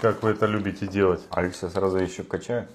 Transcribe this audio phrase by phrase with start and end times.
[0.00, 1.20] как вы это любите делать.
[1.30, 2.70] Алекса сразу еще качает.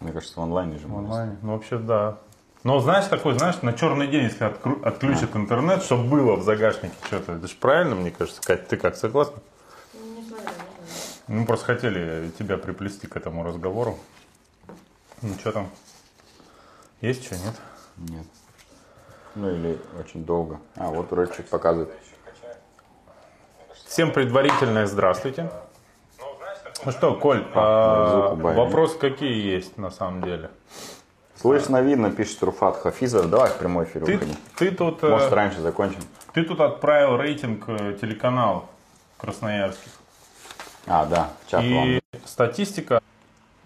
[0.00, 0.86] Мне кажется, в онлайне же.
[0.86, 1.36] В можно онлайне.
[1.42, 2.18] Ну, вообще, да.
[2.62, 6.94] Но знаешь, такой, знаешь, на черный день, если откру- отключат интернет, чтобы было в загашнике
[7.06, 7.32] что-то.
[7.32, 9.40] Это же правильно, мне кажется, Кать, ты как, согласна?
[9.94, 10.44] Не знаю, не знаю.
[11.28, 13.98] Мы просто хотели тебя приплести к этому разговору.
[15.22, 15.70] Ну, что там?
[17.00, 17.54] Есть что, нет?
[17.96, 18.26] Нет.
[19.34, 20.60] Ну или очень долго.
[20.76, 21.90] А, вот вроде чуть показывает.
[23.86, 25.50] Всем предварительное здравствуйте.
[26.84, 28.56] Ну что, Коль, а, убавим.
[28.56, 30.50] вопросы какие есть на самом деле?
[31.36, 33.28] Слышно, видно, пишет Руфат Хафизов.
[33.30, 34.34] Давай в прямой эфир Ты, выходи.
[34.56, 36.00] ты, тут, э, Может, раньше закончим.
[36.34, 38.64] ты тут отправил рейтинг э, телеканалов
[39.18, 39.92] красноярских.
[40.86, 41.88] А, да, в чат вам.
[41.88, 43.00] И статистика,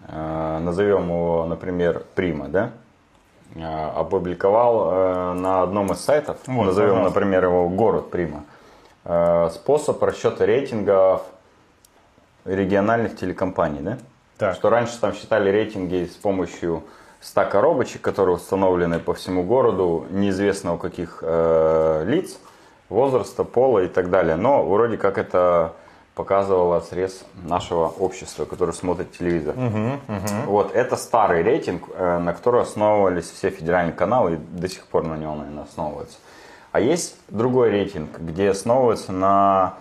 [0.07, 2.71] Э, назовем его, например, Прима, да?
[3.55, 7.19] Э, Опубликовал э, на одном из сайтов, Вот, назовем, пожалуйста.
[7.19, 8.43] например, его город Прима,
[9.03, 11.23] э, способ расчета рейтингов
[12.45, 13.97] региональных телекомпаний, да?
[14.37, 14.55] Так.
[14.55, 16.83] Что раньше там считали рейтинги с помощью
[17.21, 22.37] 100 коробочек, которые установлены по всему городу, неизвестно у каких э, лиц,
[22.89, 24.35] возраста, пола и так далее.
[24.35, 25.73] Но вроде как это
[26.13, 29.55] показывало срез нашего общества, которое смотрит телевизор.
[30.45, 35.03] Вот это старый рейтинг, э, на который основывались все федеральные каналы и до сих пор
[35.03, 36.17] на нем, наверное, основываются.
[36.71, 39.75] А есть другой рейтинг, где основывается на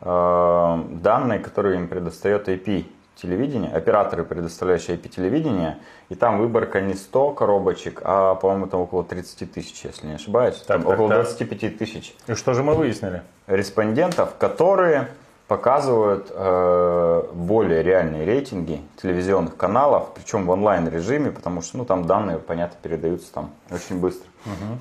[0.00, 2.86] данные, которые им предоставит IP
[3.20, 9.04] телевидение, операторы, предоставляющие IP телевидение, и там выборка не 100 коробочек, а, по-моему, там около
[9.04, 10.56] 30 тысяч, если не ошибаюсь.
[10.66, 11.18] Там так, около так.
[11.18, 13.22] 25 тысяч и что же мы выяснили?
[13.46, 15.08] респондентов, которые
[15.48, 22.04] показывают э, более реальные рейтинги телевизионных каналов, причем в онлайн режиме, потому что ну, там
[22.04, 24.28] данные, понятно, передаются там очень быстро.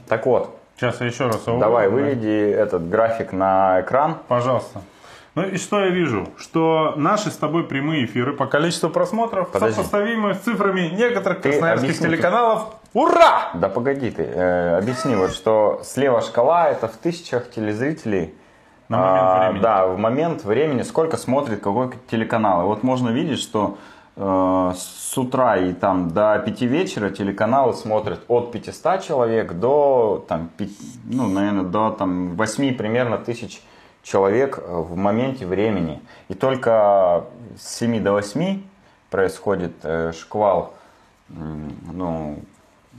[0.08, 2.10] Так вот, Сейчас я еще раз давай уволю, да?
[2.10, 4.20] выведи этот график на экран.
[4.28, 4.82] Пожалуйста.
[5.36, 6.28] Ну и что я вижу?
[6.38, 9.76] Что наши с тобой прямые эфиры по количеству просмотров Подожди.
[9.76, 12.64] сопоставимы с цифрами некоторых Ты красноярских объясни, телеканалов.
[12.94, 13.52] Ура!
[13.54, 18.34] Да погоди ты, э, объясни вот, что слева шкала это в тысячах телезрителей.
[18.90, 19.62] На момент А, времени.
[19.62, 22.64] Да, в момент времени, сколько смотрит какой телеканал.
[22.64, 23.78] И вот можно видеть, что
[24.18, 30.50] э, с утра и там до 5 вечера телеканалы смотрят от 500 человек до, там,
[30.58, 30.76] пи-
[31.06, 33.64] ну, наверное, до там, 8 примерно тысяч человек
[34.58, 36.02] э, в моменте времени.
[36.28, 37.26] И только
[37.58, 38.62] с 7 до 8
[39.10, 40.74] происходит э, шквал,
[41.30, 42.40] ну,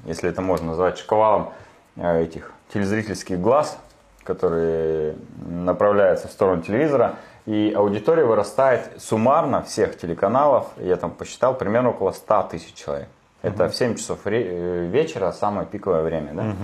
[0.04, 1.52] если это можно назвать шквалом
[1.96, 3.78] э, этих телезрительских глаз,
[4.22, 5.16] которые
[5.46, 12.12] направляются в сторону телевизора, и аудитория вырастает суммарно всех телеканалов, я там посчитал, примерно около
[12.12, 13.08] 100 тысяч человек.
[13.42, 16.54] Это в 7 часов вечера самое пиковое время, да?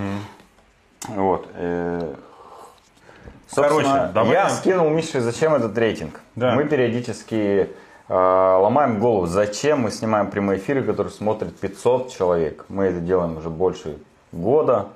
[1.09, 1.47] Вот.
[3.51, 6.21] Э, Собственно, Короче, давай я скинул Мише, зачем этот рейтинг.
[6.35, 6.55] Да.
[6.55, 7.69] Мы периодически
[8.07, 12.65] э, ломаем голову, зачем мы снимаем прямые эфиры, которые смотрят 500 человек.
[12.69, 13.97] Мы это делаем уже больше
[14.31, 14.87] года.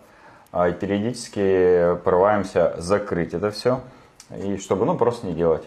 [0.52, 3.82] а, и периодически порываемся закрыть это все.
[4.38, 5.64] И чтобы, ну, просто не делать.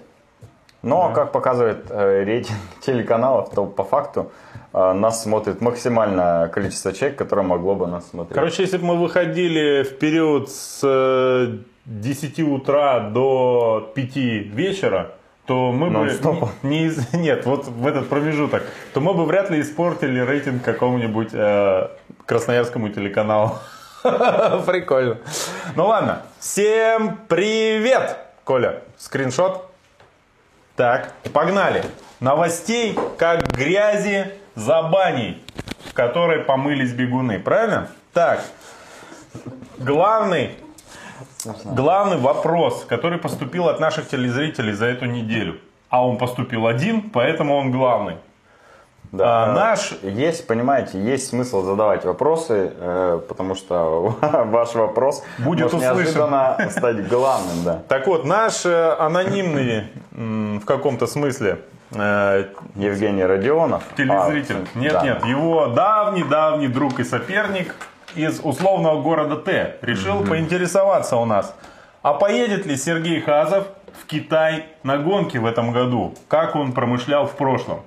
[0.84, 4.30] Но, как показывает э, рейтинг телеканалов, то по факту
[4.72, 8.34] э, нас смотрит максимальное количество человек, которое могло бы нас смотреть.
[8.34, 15.12] Короче, если бы мы выходили в период с э, 10 утра до 5 вечера,
[15.46, 16.10] то мы бы
[16.62, 18.62] не, не нет, вот в этот промежуток,
[18.92, 21.88] то мы бы вряд ли испортили рейтинг какому-нибудь э,
[22.26, 23.52] красноярскому телеканалу.
[24.02, 25.16] Прикольно.
[25.76, 26.22] Ну ладно.
[26.38, 28.82] Всем привет, Коля.
[28.98, 29.73] Скриншот.
[30.76, 31.84] Так, погнали.
[32.18, 35.40] Новостей, как грязи за баней,
[35.88, 37.38] в которой помылись бегуны.
[37.38, 37.88] Правильно?
[38.12, 38.44] Так,
[39.78, 40.56] главный,
[41.64, 45.60] главный вопрос, который поступил от наших телезрителей за эту неделю.
[45.90, 48.16] А он поступил один, поэтому он главный.
[49.16, 55.72] Да, А, наш- Есть, понимаете, есть смысл задавать вопросы, э, потому что ваш вопрос Будет
[55.72, 56.30] может услышан.
[56.30, 57.82] неожиданно стать главным, да.
[57.88, 61.60] Так вот, наш э, анонимный в каком-то смысле
[61.92, 63.84] э, Евгений Родионов.
[63.96, 64.66] телезритель.
[64.74, 65.02] А, нет, да.
[65.02, 67.72] нет, его давний-давний друг и соперник
[68.16, 71.54] из условного города Т решил поинтересоваться у нас,
[72.02, 73.66] а поедет ли Сергей Хазов
[74.02, 77.80] в Китай на гонки в этом году, как он промышлял в прошлом.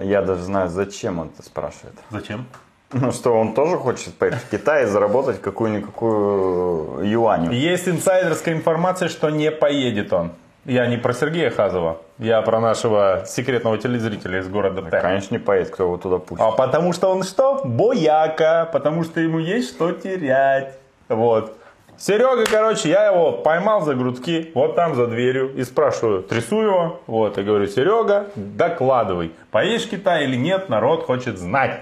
[0.00, 1.94] Я даже знаю, зачем он это спрашивает.
[2.10, 2.46] Зачем?
[2.92, 7.50] Ну что, он тоже хочет поехать в Китай и заработать какую-никакую юаню.
[7.50, 10.30] Есть инсайдерская информация, что не поедет он.
[10.64, 15.00] Я не про Сергея Хазова, я про нашего секретного телезрителя из города Т.
[15.00, 16.40] Конечно, не поедет, кто его туда пустит.
[16.40, 17.60] А потому что он что?
[17.64, 20.78] Бояка, потому что ему есть что терять.
[21.08, 21.58] Вот.
[21.98, 27.00] Серега, короче, я его поймал за грудки, вот там за дверью, и спрашиваю, трясу его,
[27.06, 31.80] вот, и говорю, Серега, докладывай, поедешь в Китай или нет, народ хочет знать.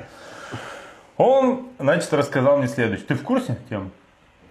[1.16, 3.06] Он, значит, рассказал мне следующее.
[3.06, 3.90] Ты в курсе тем?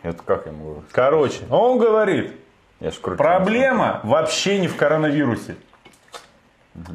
[0.03, 0.83] Это как я могу?
[0.91, 2.33] Короче, он говорит,
[2.79, 3.17] Я кручу.
[3.17, 5.55] Проблема вообще не в коронавирусе.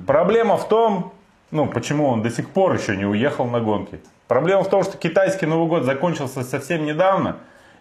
[0.06, 1.12] Проблема в том,
[1.50, 4.00] ну, почему он до сих пор еще не уехал на гонки.
[4.26, 7.36] Проблема в том, что китайский Новый год закончился совсем недавно,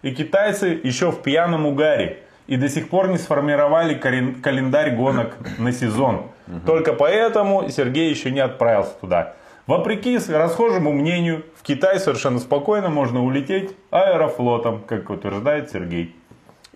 [0.06, 2.18] и китайцы еще в пьяном угаре.
[2.46, 6.28] И до сих пор не сформировали календарь гонок на сезон.
[6.64, 9.34] Только поэтому Сергей еще не отправился туда.
[9.66, 16.14] Вопреки расхожему мнению, в Китай совершенно спокойно можно улететь аэрофлотом, как утверждает Сергей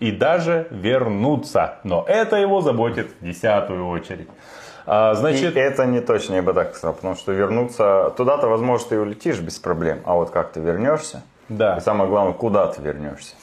[0.00, 1.75] и даже вернуться.
[1.85, 4.26] Но это его заботит в десятую очередь.
[4.87, 8.88] А, И значит, это не точно, я бы так сказал, потому что вернуться туда-то, возможно,
[8.88, 11.76] ты улетишь без проблем, а вот как ты вернешься, да.
[11.76, 13.35] и самое главное, куда ты вернешься.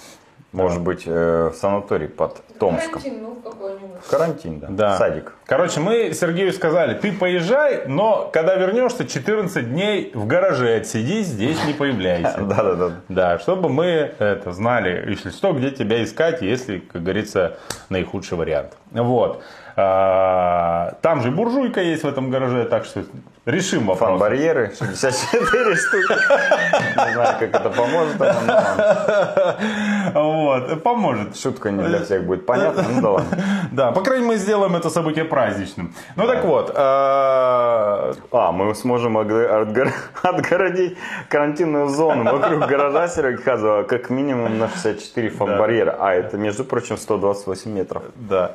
[0.54, 3.02] Может быть, э, в санаторий под Томском.
[3.02, 4.02] Карантин, ну, какой-нибудь.
[4.02, 4.68] В карантин, да.
[4.70, 4.98] Да.
[4.98, 5.36] Садик.
[5.46, 11.64] Короче, мы Сергею сказали, ты поезжай, но когда вернешься, 14 дней в гараже отсиди, здесь
[11.66, 12.38] не появляйся.
[12.42, 12.92] Да-да-да.
[13.10, 17.58] Да, чтобы мы это знали, если что, где тебя искать, если, как говорится,
[17.90, 18.74] наихудший вариант.
[18.92, 19.44] Вот.
[19.76, 23.04] А, Там же буржуйка есть в этом гараже, так что
[23.48, 24.10] решим вопрос.
[24.10, 26.14] Фан-барьеры, 64 штуки.
[27.08, 28.22] Не знаю, как это поможет.
[30.14, 31.38] Вот, поможет.
[31.38, 33.38] Шутка не для всех будет понятна, ну да ладно.
[33.72, 35.94] Да, по крайней мере, сделаем это событие праздничным.
[36.16, 39.94] Ну так вот, а, А, мы сможем отго- отгор-
[40.24, 40.98] отгородить
[41.30, 45.96] карантинную зону вокруг гаража Сереги Хазова как минимум на 64 фан-барьера.
[46.00, 48.04] А это, между прочим, 128 метров.
[48.16, 48.52] да.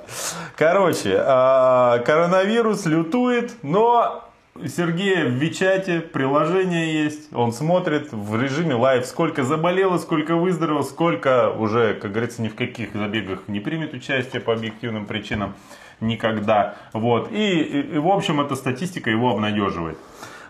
[0.57, 4.25] Короче, а, коронавирус лютует, но
[4.69, 10.83] Сергея в WeChat е приложение есть, он смотрит в режиме live, сколько заболело, сколько выздоровело,
[10.83, 15.55] сколько уже, как говорится, ни в каких забегах не примет участие по объективным причинам
[16.01, 16.75] никогда.
[16.93, 17.31] Вот.
[17.33, 19.99] И, и- и, в общем, эта статистика его обнадеживает.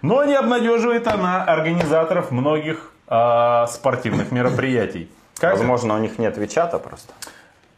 [0.03, 5.09] Но не обнадеживает она организаторов многих а, спортивных мероприятий.
[5.39, 7.13] Как- Возможно, у них нет Вичата просто.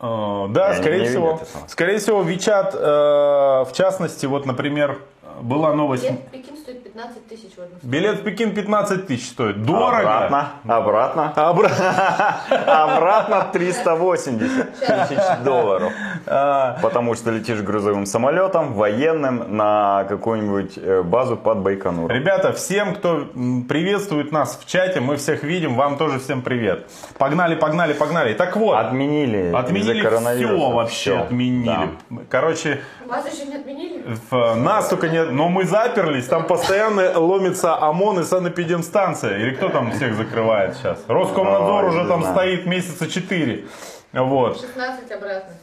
[0.00, 1.40] Э, Да, И скорее всего.
[1.66, 4.98] Скорее всего, Вичат, э, в частности, вот, например,
[5.42, 6.04] была новость.
[6.04, 6.46] Стоит
[6.94, 9.64] 15 тысяч в одну Билет в Пекин 15 тысяч стоит.
[9.64, 10.26] Дорого.
[10.26, 15.92] Обратно, обратно, Обра- обратно 380 тысяч долларов.
[16.26, 22.14] А, Потому что летишь грузовым самолетом, военным, на какую-нибудь э, базу под Байконуром.
[22.14, 23.26] Ребята, всем, кто
[23.68, 26.86] приветствует нас в чате, мы всех видим, вам тоже всем привет.
[27.18, 28.34] Погнали, погнали, погнали.
[28.34, 30.00] Так вот, Отменили, отменили
[30.36, 31.90] все вообще, отменили.
[32.30, 34.04] Короче, Вас еще не отменили?
[34.30, 35.24] нас только не...
[35.24, 39.38] Но мы заперлись, там постоянно ломится ОМОН и санэпидемстанция.
[39.38, 41.02] Или кто там всех закрывает сейчас?
[41.08, 42.34] Роскомнадзор Ой, уже там знаю.
[42.36, 43.64] стоит месяца 4.
[44.12, 44.60] Вот.
[44.60, 45.54] 16 обратно.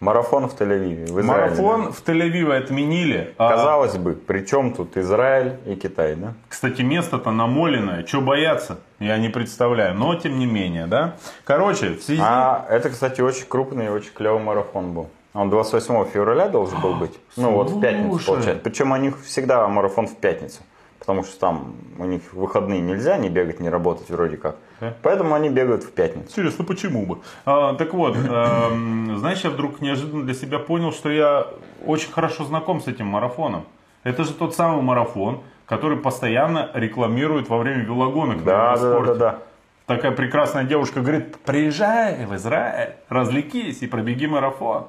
[0.00, 1.24] Марафон в Тель-Авиве, в Израиле.
[1.24, 3.32] Марафон в Тель-Авиве отменили.
[3.38, 6.34] А, Казалось бы, при чем тут Израиль и Китай, да?
[6.48, 8.04] Кстати, место-то намоленное.
[8.04, 8.78] Что бояться?
[8.98, 9.94] Я не представляю.
[9.94, 11.14] Но тем не менее, да?
[11.44, 12.20] Короче, в связи...
[12.22, 15.08] А это, кстати, очень крупный и очень клевый марафон был.
[15.34, 17.18] Он 28 февраля должен был быть.
[17.36, 18.62] Ну вот в пятницу получается.
[18.62, 20.62] Причем у них всегда марафон в пятницу.
[21.00, 24.56] Потому что там у них выходные нельзя не бегать, не работать вроде как.
[24.80, 24.94] Да.
[25.02, 26.28] Поэтому они бегают в пятницу.
[26.30, 27.18] Интересно, почему бы?
[27.44, 31.48] А, так вот, эм, знаешь, я вдруг неожиданно для себя понял, что я
[31.84, 33.66] очень хорошо знаком с этим марафоном.
[34.02, 39.14] Это же тот самый марафон, который постоянно рекламируют во время велогонок Да, да, велоспорте.
[39.14, 39.38] да, да.
[39.86, 44.86] Такая прекрасная девушка говорит, приезжай в Израиль, развлекись и пробеги марафон.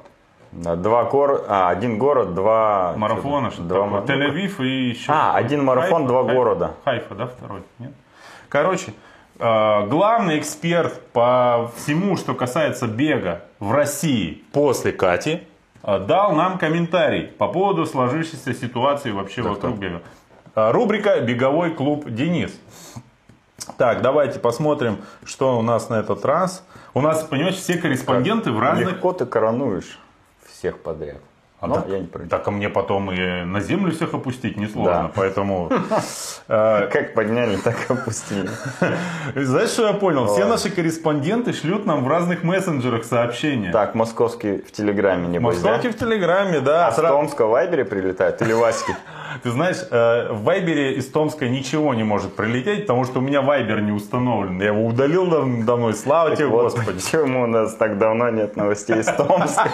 [0.55, 1.43] Да, Два гор...
[1.50, 2.93] а, один город, два...
[2.95, 4.00] Марафона, что два такое.
[4.01, 5.12] ма- Тель-Авив и еще...
[5.12, 6.75] А, один марафон, два города.
[6.85, 7.62] Хайфа, да, второй?
[7.77, 7.91] Нет?
[8.47, 8.93] Короче,
[9.38, 15.43] э, главный эксперт по всему, что касается бега в России после Кати,
[15.83, 20.01] э, дал нам комментарий по поводу сложившейся ситуации вообще вокруг бега.
[20.55, 22.57] Э, Рубрика «Беговой клуб Денис».
[23.77, 26.63] Так, давайте посмотрим, что у нас на этот раз.
[26.93, 28.88] У нас, понимаешь, все корреспонденты в разных...
[28.93, 30.00] Легко ты коронуешь
[30.65, 31.17] всех подряд.
[31.62, 32.29] А Но так, я не против.
[32.29, 35.12] так, а мне потом и на землю всех опустить несложно, Да.
[35.15, 35.69] поэтому...
[36.48, 38.50] э, Как подняли, так и опустили.
[39.36, 40.27] Знаешь, что я понял?
[40.27, 43.72] Все наши корреспонденты шлют нам в разных мессенджерах сообщения.
[43.72, 45.72] Так, московский в Телеграме, небось, да?
[45.72, 46.88] Московки в Телеграме, да.
[46.88, 48.93] А с Томска в Вайбере прилетает или Васьки?
[49.44, 53.42] Ты знаешь, э, в Вайбере из Томска ничего не может прилететь, потому что у меня
[53.42, 54.60] Вайбер не установлен.
[54.62, 56.92] Я его удалил дав- давно, и слава тебе, Вот Господи.
[56.94, 59.70] почему у нас так давно нет новостей из Томска.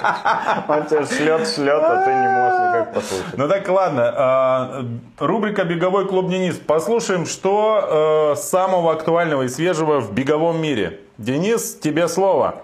[0.67, 3.37] Он тебе шлет, шлет, а ты не можешь никак послушать.
[3.37, 4.83] Ну так, ладно.
[5.19, 6.55] э, Рубрика «Беговой клуб Денис».
[6.57, 10.99] Послушаем, что э, самого актуального и свежего в беговом мире.
[11.17, 12.55] Денис, тебе слово.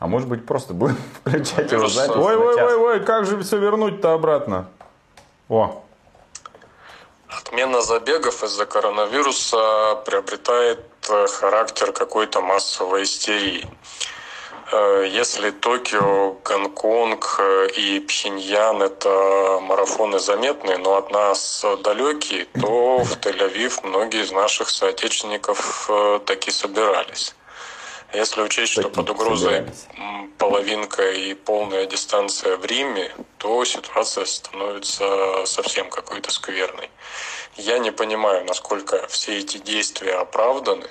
[0.00, 3.58] А может быть просто будем включать его запись Ой, ой, ой, ой, как же все
[3.58, 4.66] вернуть-то обратно?
[5.48, 5.82] О,
[7.28, 13.66] Отмена забегов из-за коронавируса приобретает э, характер какой-то массовой истерии.
[14.72, 22.98] Э, Если Токио, Гонконг э, и Пхеньян– это марафоны заметные, но от нас далекие, то
[22.98, 25.90] в Тель-Авив многие из наших соотечественников
[26.26, 27.34] таки собирались.
[28.14, 29.66] Если учесть, что под угрозой
[30.38, 36.90] половинка и полная дистанция в Риме, то ситуация становится совсем какой-то скверной.
[37.56, 40.86] Я не понимаю, насколько все эти действия оправданы.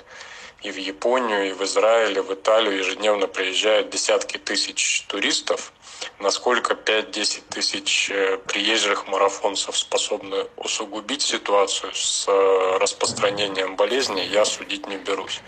[0.62, 5.72] И в Японию, и в Израиль, и в Италию ежедневно приезжают десятки тысяч туристов.
[6.18, 14.88] Насколько 5-10 тысяч э, приезжих марафонцев способны усугубить ситуацию с э, распространением болезни, я судить
[14.88, 15.40] не берусь.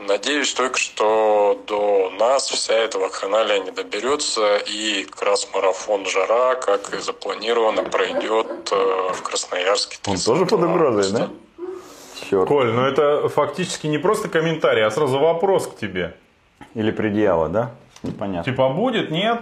[0.00, 6.54] Надеюсь только, что до нас вся эта вакханалия не доберется, и как раз марафон «Жара»,
[6.54, 9.98] как и запланировано, пройдет э, в Красноярске.
[10.06, 11.30] Он 30 тоже под угрозой, да?
[12.28, 12.48] Черт.
[12.48, 16.14] Коль, ну это фактически не просто комментарий, а сразу вопрос к тебе.
[16.74, 17.70] Или предъява, да?
[18.02, 18.50] Непонятно.
[18.50, 19.40] Типа будет, нет?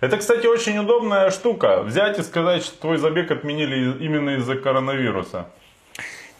[0.00, 1.82] Это, кстати, очень удобная штука.
[1.82, 5.46] Взять и сказать, что твой забег отменили именно из-за коронавируса.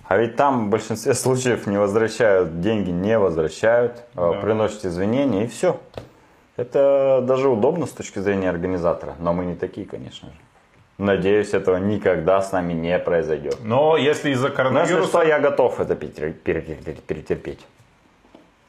[0.08, 4.32] А ведь там в большинстве случаев не возвращают, деньги не возвращают, э, Да.
[4.40, 5.78] приносят извинения и все.
[6.56, 10.34] Это даже удобно с точки зрения организатора, но мы не такие, конечно же.
[10.98, 13.58] Надеюсь, этого никогда с нами не произойдет.
[13.62, 15.08] Но если из-за Но если коронавируса...
[15.08, 17.64] что, я готов это перетер- перетер- перетерпеть.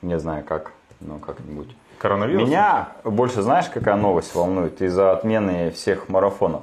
[0.04, 1.76] Не знаю как, но как-нибудь.
[1.98, 2.48] Коронавирус?
[2.48, 6.62] Меня больше, знаешь, какая новость волнует из-за отмены всех марафонов?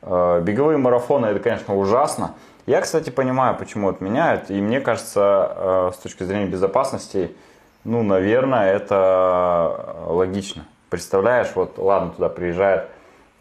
[0.00, 2.34] Э, Беговые марафоны, это, конечно, ужасно.
[2.66, 4.50] Я, кстати, понимаю, почему отменяют.
[4.50, 7.36] И мне кажется, э, с точки зрения безопасности,
[7.84, 10.66] ну, наверное, это логично.
[10.88, 12.88] Представляешь, вот, ладно, туда приезжают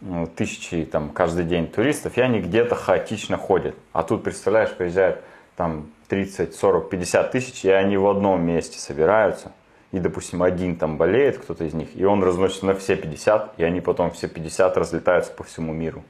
[0.01, 3.75] ну, тысячи там каждый день туристов, и они где-то хаотично ходят.
[3.93, 5.21] А тут, представляешь, приезжают
[5.55, 9.53] там 30, 40, 50 тысяч, и они в одном месте собираются.
[9.93, 13.63] И, допустим, один там болеет, кто-то из них, и он разносит на все 50, и
[13.63, 16.03] они потом все 50 разлетаются по всему миру.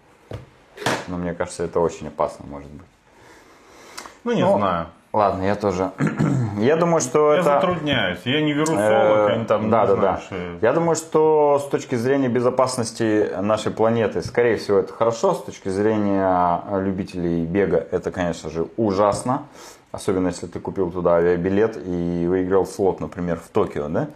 [1.07, 2.92] Но мне кажется, это очень опасно, может быть.
[4.23, 4.87] Ну, не Ну, знаю.
[5.11, 5.91] Ладно, я тоже.
[6.57, 7.43] я думаю, что Я это...
[7.53, 8.19] затрудняюсь.
[8.25, 10.21] Я не Э, они там, да, да, да.
[10.61, 15.35] Я думаю, что с точки зрения безопасности нашей планеты, скорее всего, это хорошо.
[15.35, 19.43] С точки зрения любителей бега, это, конечно же, ужасно.
[19.91, 24.07] Особенно, если ты купил туда авиабилет и выиграл слот, например, в Токио, да?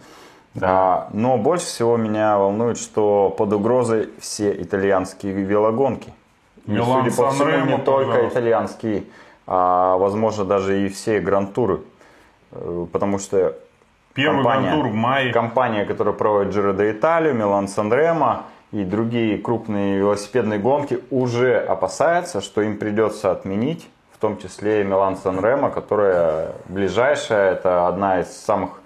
[0.60, 6.12] А, но больше всего меня волнует, что под угрозой все итальянские велогонки.
[6.66, 8.28] И, Милан, судя по всему, не только пожалуйста.
[8.40, 9.04] итальянские,
[9.50, 11.80] а, возможно, даже и все гранд-туры.
[12.52, 13.56] Э, Потому что
[14.12, 15.32] Первый компания, гран-тур в мае.
[15.32, 22.60] компания, которая проводит Giro d'Italia, Милан Санремо и другие крупные велосипедные гонки уже опасается, что
[22.60, 28.82] им придется отменить, в том числе и Милан Санремо, которая ближайшая, это одна из самых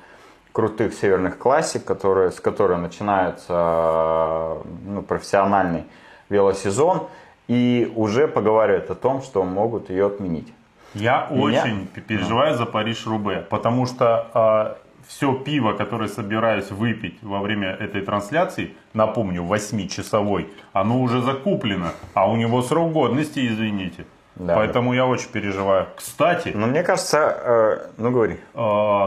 [0.52, 5.86] крутых северных классик, которые, с которой начинается ну, профессиональный
[6.28, 7.08] велосезон,
[7.52, 10.48] и уже поговаривают о том, что могут ее отменить.
[10.94, 11.42] Я Меня?
[11.42, 18.00] очень п- переживаю за Париж-Рубе, потому что все пиво, которое собираюсь выпить во время этой
[18.02, 24.04] трансляции, напомню, 8-часовой, оно уже закуплено, а у него срок годности, извините.
[24.36, 24.54] Да.
[24.56, 25.86] Поэтому я очень переживаю.
[25.96, 28.36] Кстати, Но мне кажется, э, ну говори.
[28.54, 28.58] э,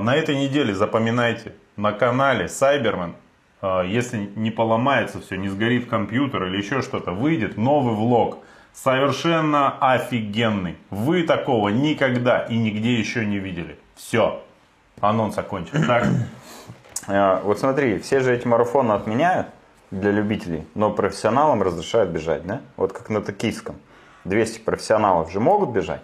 [0.01, 3.13] на этой неделе запоминайте, на канале э,
[3.85, 8.39] если не поломается все, не сгорит компьютер или еще что-то, выйдет новый влог.
[8.73, 10.75] Совершенно офигенный.
[10.89, 13.77] Вы такого никогда и нигде еще не видели.
[13.95, 14.41] Все.
[14.99, 15.85] Анонс окончен.
[15.85, 16.05] Так,
[17.07, 19.47] Э, Вот смотри, все же эти марафоны отменяют
[19.91, 22.61] для любителей, но профессионалам разрешают бежать, да?
[22.77, 23.75] Вот как на токийском.
[24.23, 26.01] 200 профессионалов же могут бежать,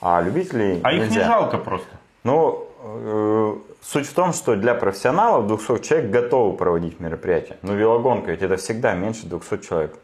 [0.00, 1.26] а любителей а их не нельзя.
[1.26, 1.88] жалко просто.
[2.22, 7.56] Ну, э, суть в том, что для профессионалов 200 человек готовы проводить мероприятия.
[7.62, 9.98] Но велогонка ведь это всегда меньше 200 человек.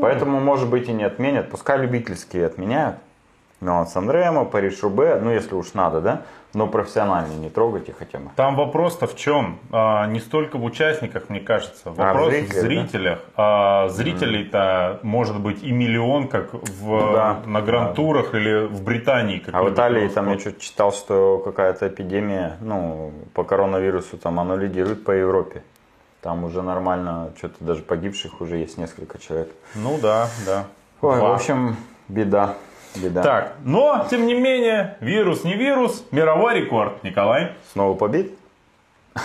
[0.00, 1.50] Поэтому, может быть, и не отменят.
[1.50, 2.96] Пускай любительские отменяют.
[3.60, 6.22] Милан Санремо, Париж Рубе, ну если уж надо, да?
[6.54, 8.30] Но профессиональные не трогайте хотя бы.
[8.34, 9.58] Там вопрос-то в чем?
[9.70, 11.90] А, не столько в участниках, мне кажется.
[11.90, 12.60] Вопрос в зрителях, да?
[12.60, 13.18] зрителях.
[13.36, 19.42] А, зрителей-то может быть и миллион, как в, Ну да, на гранд-турах или в Британии.
[19.52, 24.56] А в Италии там я что-то читал, что какая-то эпидемия, ну, по коронавирусу там оно
[24.56, 25.62] лидирует по Европе.
[26.22, 29.50] Там уже нормально, что-то даже погибших уже есть несколько человек.
[29.74, 30.64] Ну да, да.
[31.00, 31.30] Ой, Два.
[31.30, 31.76] в общем,
[32.08, 32.54] беда.
[32.96, 33.22] Беда.
[33.22, 37.52] Так, но, тем не менее, вирус не вирус, мировой рекорд, Николай.
[37.72, 38.36] Снова побит?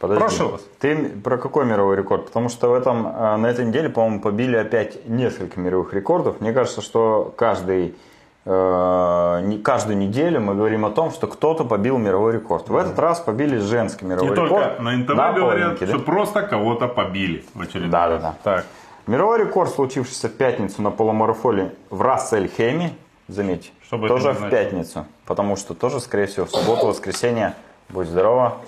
[0.00, 0.20] Подожди.
[0.20, 0.62] Прошу вас.
[0.78, 2.26] Ты про какой мировой рекорд?
[2.26, 6.40] Потому что в этом, э, на этой неделе, по-моему, побили опять несколько мировых рекордов.
[6.40, 7.96] Мне кажется, что каждый,
[8.44, 12.68] э, каждую неделю мы говорим о том, что кто-то побил мировой рекорд.
[12.68, 14.50] В этот раз побили женский мировой Не рекорд.
[14.76, 15.86] только на НТВ на говорят, да?
[15.86, 18.22] что просто кого-то побили в очередной Да, раз.
[18.22, 18.54] да, да.
[18.56, 18.66] Так.
[19.08, 22.92] Мировой рекорд, случившийся в пятницу на полумарафоне в Рассельхеме,
[23.26, 27.54] заметьте, Что бы это тоже в пятницу, потому что тоже, скорее всего, в субботу, воскресенье,
[27.88, 28.58] будь здорова,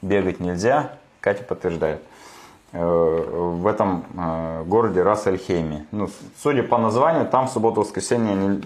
[0.00, 2.00] бегать нельзя, Катя подтверждает.
[2.72, 5.84] Э, В этом э, городе Рассельхейме.
[5.92, 6.08] Ну,
[6.42, 8.62] судя по названию, там в субботу, воскресенье не-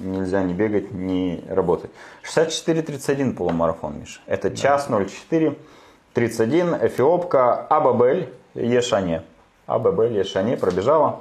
[0.00, 1.90] нельзя ни бегать, ни работать.
[2.24, 4.20] 64-31 полумарафон, Миша.
[4.24, 9.22] Это час 04-31, эфиопка Абабель Ешане.
[9.68, 11.20] Абабель Ешане пробежала,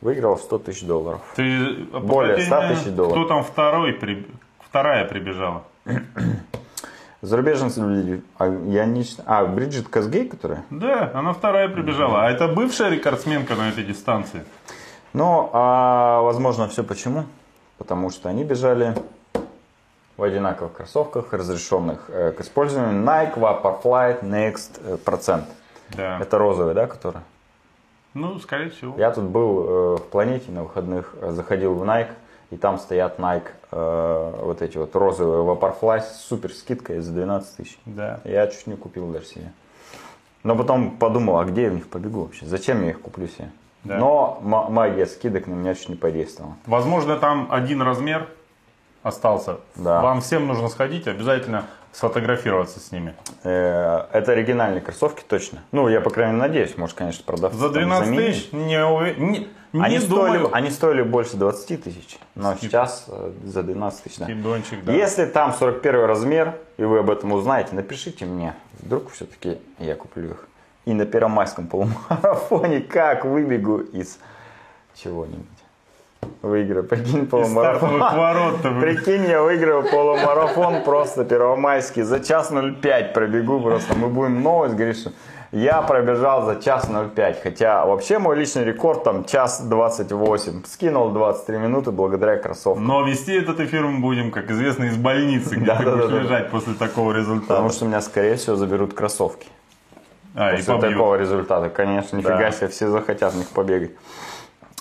[0.00, 1.20] выиграла 100 тысяч долларов.
[1.36, 3.24] Ты Более погоди 100 меня, тысяч долларов.
[3.24, 4.26] Кто там второй, при-
[4.58, 5.62] вторая прибежала?
[7.20, 7.82] Зарубежница,
[8.38, 9.04] а, я не...
[9.26, 10.64] А, Бриджит Казгей, которая?
[10.70, 12.24] Да, она вторая прибежала.
[12.24, 14.44] А это бывшая рекордсменка на этой дистанции.
[15.12, 17.26] Ну, а возможно, все почему?
[17.78, 18.96] Потому что они бежали
[20.16, 25.44] в одинаковых кроссовках, разрешенных э, к использованию Nike Vaporfly Next э, процент.
[25.90, 26.18] Да.
[26.18, 27.20] Это розовый, да, который?
[28.14, 28.94] Ну, скорее всего.
[28.98, 32.10] Я тут был э, в планете на выходных, э, заходил в Nike,
[32.50, 37.56] и там стоят Nike э, вот эти вот розовые Vaporfly с супер скидкой за 12
[37.56, 37.78] тысяч.
[37.86, 38.20] Да.
[38.24, 39.52] Я чуть не купил даже себе.
[40.42, 42.44] Но потом подумал, а где я в них побегу вообще?
[42.44, 43.50] Зачем я их куплю себе?
[43.84, 43.96] Да.
[43.96, 46.56] Но магия скидок на меня чуть не подействовала.
[46.66, 48.28] Возможно, там один размер
[49.02, 49.58] остался.
[49.76, 50.02] Да.
[50.02, 53.14] Вам всем нужно сходить, обязательно сфотографироваться с ними.
[53.44, 55.60] Э, Это оригинальные кроссовки точно.
[55.72, 58.26] Ну, я, по крайней мере, надеюсь, может, конечно, продавцы За там 12 заменят.
[58.34, 63.32] тысяч не, уве- не, не Они, стоили, они стоили больше 20 тысяч, но сейчас э,
[63.44, 64.18] за 12 тысяч.
[64.18, 64.24] да.
[64.24, 64.92] Скидончик, да.
[64.92, 68.54] Если там 41 размер, и вы об этом узнаете, напишите мне.
[68.80, 70.48] Вдруг все-таки я куплю их.
[70.84, 74.18] И на первомайском полумарафоне как выбегу из
[74.94, 75.46] чего-нибудь.
[76.42, 77.90] Выиграю, прикинь, полумарафон.
[78.00, 82.02] вы- Прикинь, я выиграю полумарафон просто первомайский.
[82.02, 83.94] За час 05 пробегу просто.
[83.94, 85.12] Мы будем новость что
[85.52, 87.42] я пробежал за час 05.
[87.42, 90.64] Хотя вообще мой личный рекорд там час 28.
[90.66, 92.86] Скинул 23 минуты благодаря кроссовкам.
[92.86, 96.74] Но вести этот эфир мы будем, как известно, из больницы, где ты будешь лежать после
[96.74, 97.46] такого результата.
[97.48, 99.46] Потому что меня, скорее всего, заберут кроссовки.
[100.34, 100.92] а, и После побьют.
[100.94, 103.90] такого результата, конечно, нифига себе, все захотят в них побегать.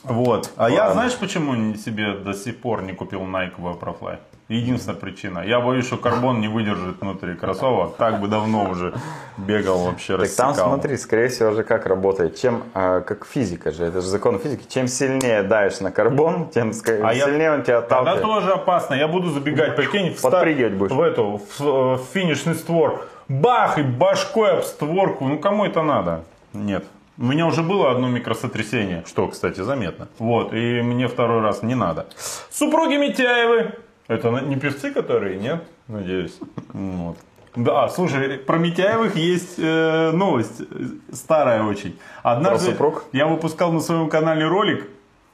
[0.03, 0.51] Вот.
[0.57, 0.93] А я, Ладно.
[0.93, 4.17] знаешь, почему себе до сих пор не купил Nike Vaporfly?
[4.47, 5.39] Единственная причина.
[5.45, 7.95] Я боюсь, что карбон не выдержит внутри кроссовок.
[7.95, 8.93] Так бы давно уже
[9.37, 10.69] бегал вообще, Так там рассекал.
[10.73, 12.35] смотри, скорее всего же как работает.
[12.37, 14.65] Чем, э, как физика же, это же закон физики.
[14.67, 18.21] Чем сильнее давишь на карбон, тем ска- А я- сильнее он тебя Тогда отталкивает.
[18.23, 18.93] тоже опасно.
[18.95, 20.91] Я буду забегать, прикинь, в, ста- Подпрыгивать будешь.
[20.91, 23.07] в эту, в, э, в финишный створ.
[23.29, 25.25] Бах, и башкой об створку.
[25.29, 26.25] Ну, кому это надо?
[26.51, 26.83] Нет.
[27.21, 30.07] У меня уже было одно микросотрясение, что, кстати, заметно.
[30.17, 32.07] Вот, и мне второй раз не надо.
[32.49, 33.75] Супруги Митяевы.
[34.07, 35.63] Это не певцы, которые, нет?
[35.87, 36.39] Надеюсь.
[36.73, 37.17] Вот.
[37.55, 41.95] Да, слушай, про Митяевых есть э, новость, э, старая очень.
[42.23, 42.75] Однажды
[43.11, 44.87] я выпускал на своем канале ролик,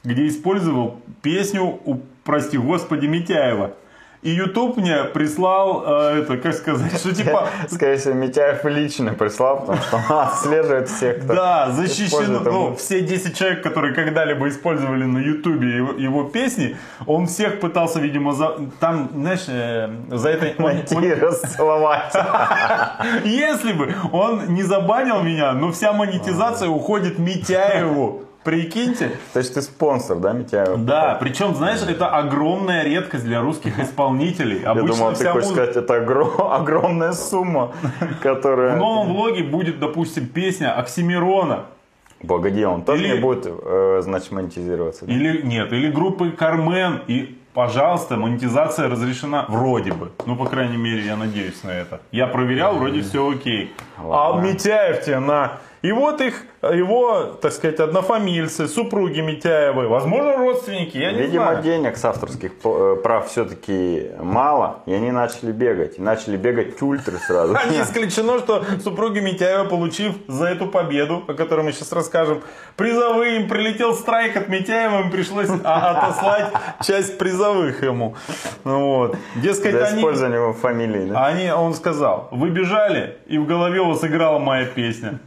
[0.03, 3.75] где использовал песню у, прости господи, Митяева.
[4.27, 9.61] И YouTube мне прислал, э, это, как сказать, что типа, Скорее всего, Митяев лично прислал,
[9.61, 15.05] потому что он отслеживает всех, кто да, защищено, ну, все 10 человек, которые когда-либо использовали
[15.05, 20.61] на YouTube его, его песни, он всех пытался, видимо, за, там, знаешь, э, за это...
[20.61, 22.13] найти он- и расцеловать.
[23.23, 28.26] Если бы он не забанил меня, но вся монетизация уходит Митяеву.
[28.43, 29.11] Прикиньте.
[29.33, 30.77] То есть ты спонсор, да, Митяева?
[30.77, 34.61] Да, причем, знаешь, это огромная редкость для русских исполнителей.
[34.61, 35.53] Я Обычно думал, ты хочешь музыка...
[35.71, 37.73] сказать, это огром- огромная сумма,
[38.21, 38.75] которая...
[38.75, 41.65] В новом влоге будет, допустим, песня Оксимирона.
[42.25, 45.05] Погоди, он тоже Или- не будет, э, значит, монетизироваться.
[45.05, 45.11] да?
[45.13, 47.01] Или нет, или группы Кармен.
[47.07, 50.11] И, пожалуйста, монетизация разрешена вроде бы.
[50.25, 51.99] Ну, по крайней мере, я надеюсь на это.
[52.11, 53.71] Я проверял, вроде все окей.
[53.97, 54.47] А Ладно.
[54.47, 55.57] Митяев тебе на...
[55.83, 61.63] И вот их, его, так сказать, однофамильцы, супруги Митяевы, возможно, родственники, я не Видимо, знаю.
[61.63, 65.99] денег с авторских э, прав все-таки мало, и они начали бегать.
[65.99, 67.55] Начали бегать ультры сразу.
[67.57, 72.41] А не исключено, что супруги Митяева, получив за эту победу, о которой мы сейчас расскажем,
[72.75, 76.51] призовые, им прилетел страйк от Митяева, им пришлось отослать
[76.83, 78.15] часть призовых ему.
[78.63, 79.15] Ну Вот.
[79.35, 81.25] Дескать, За они, использование его фамилии, да?
[81.27, 85.19] они, он сказал, вы бежали, и в голове у вас играла моя песня.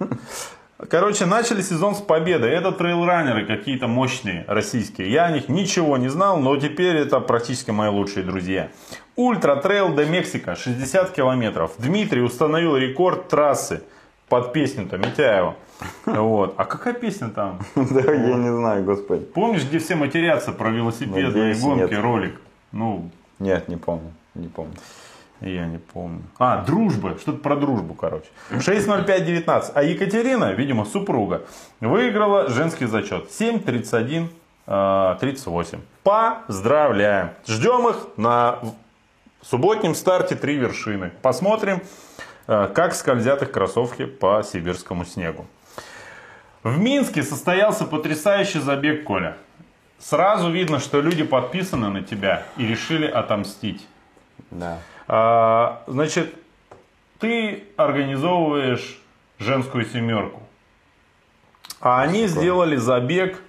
[0.89, 2.47] Короче, начали сезон с победы.
[2.47, 5.11] Это трейлранеры какие-то мощные, российские.
[5.13, 8.71] Я о них ничего не знал, но теперь это практически мои лучшие друзья.
[9.15, 11.73] Ultra Trail de Mexico, 60 километров.
[11.79, 13.83] Дмитрий установил рекорд трассы.
[14.31, 15.57] под песню-то Митяева.
[16.07, 16.55] Вот.
[16.57, 17.59] А какая песня там?
[17.75, 19.25] Да, я не знаю, господи.
[19.25, 22.41] Помнишь, где все матерятся про велосипедные гонки, ролик?
[22.73, 24.75] Ну, Нет, не помню, не помню.
[25.41, 26.23] Я не помню.
[26.39, 27.17] А, дружба.
[27.19, 28.27] Что-то про дружбу, короче.
[28.51, 29.73] 6.05.19.
[29.75, 31.43] А Екатерина, видимо, супруга,
[31.81, 33.29] выиграла женский зачет.
[33.31, 34.29] 7.31.
[34.67, 35.79] э, 38.
[36.03, 37.31] Поздравляем.
[37.47, 38.59] Ждем их на
[39.43, 41.11] субботнем старте три вершины.
[41.23, 41.83] Посмотрим,
[42.47, 45.47] э, как скользят их кроссовки по сибирскому снегу.
[46.63, 49.37] В Минске состоялся потрясающий забег, Коля.
[49.99, 53.87] Сразу видно, что люди подписаны на тебя и решили отомстить.
[54.51, 54.79] Да.
[55.13, 56.33] А, значит,
[57.19, 59.03] ты организовываешь
[59.41, 60.41] женскую семерку.
[61.81, 63.43] А они сделали забег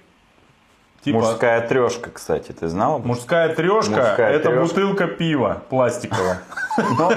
[1.04, 2.98] типа Мужская трешка, кстати, ты знал?
[2.98, 3.92] мужская трешка.
[3.92, 4.74] Мужская это трёшка.
[4.74, 6.42] бутылка пива пластиковая.
[6.98, 7.12] Ну,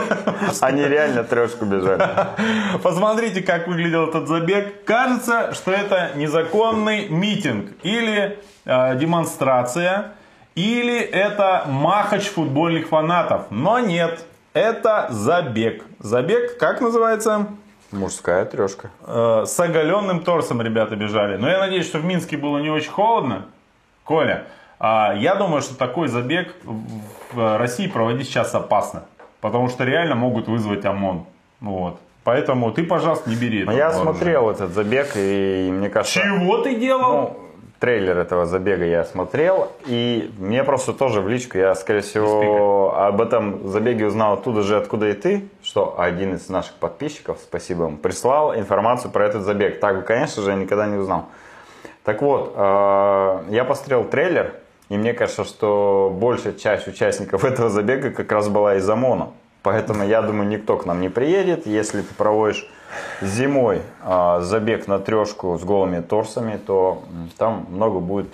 [0.61, 2.05] Они реально трешку бежали.
[2.83, 4.83] Посмотрите, как выглядел этот забег.
[4.83, 10.11] Кажется, что это незаконный митинг или э, демонстрация,
[10.53, 13.45] или это махач футбольных фанатов.
[13.49, 14.25] Но нет,
[14.55, 15.83] это забег.
[15.99, 17.47] Забег, как называется?
[17.91, 18.89] Мужская трешка.
[19.05, 21.37] Э, с оголенным торсом ребята бежали.
[21.37, 23.45] Но я надеюсь, что в Минске было не очень холодно.
[24.03, 24.45] Коля,
[24.79, 29.03] а я думаю, что такой забег в- в России проводить сейчас опасно.
[29.41, 31.25] Потому что реально могут вызвать ОМОН.
[31.61, 31.99] Вот.
[32.23, 36.19] Поэтому ты, пожалуйста, не бери это Ну, Я смотрел этот забег, и мне кажется...
[36.21, 37.11] Чего ты делал?
[37.37, 37.39] Ну,
[37.85, 43.21] трейлер этого забега я смотрел, и мне просто тоже в личку, я, скорее всего, об
[43.21, 47.97] этом забеге узнал оттуда же, откуда и ты, что один из наших подписчиков, спасибо ему,
[47.97, 49.79] прислал информацию про этот забег.
[49.79, 51.25] Так бы, конечно же, я никогда не узнал.
[52.03, 54.55] Так вот, э, я посмотрел трейлер,
[54.89, 59.27] и мне кажется, что большая часть участников этого забега как раз была из ОМОНа.
[59.65, 61.65] Поэтому я думаю, никто к нам не приедет.
[61.65, 62.67] Если ты проводишь
[63.19, 67.01] зимой э, забег на трешку с голыми торсами, то
[67.39, 68.27] там много будет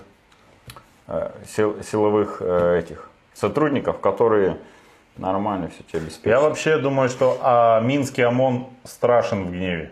[1.08, 4.58] э, сил- силовых э, этих сотрудников, которые
[5.16, 6.26] нормально все тебе обеспечат.
[6.26, 9.92] Я вообще думаю, что а, Минский ОМОН страшен в гневе.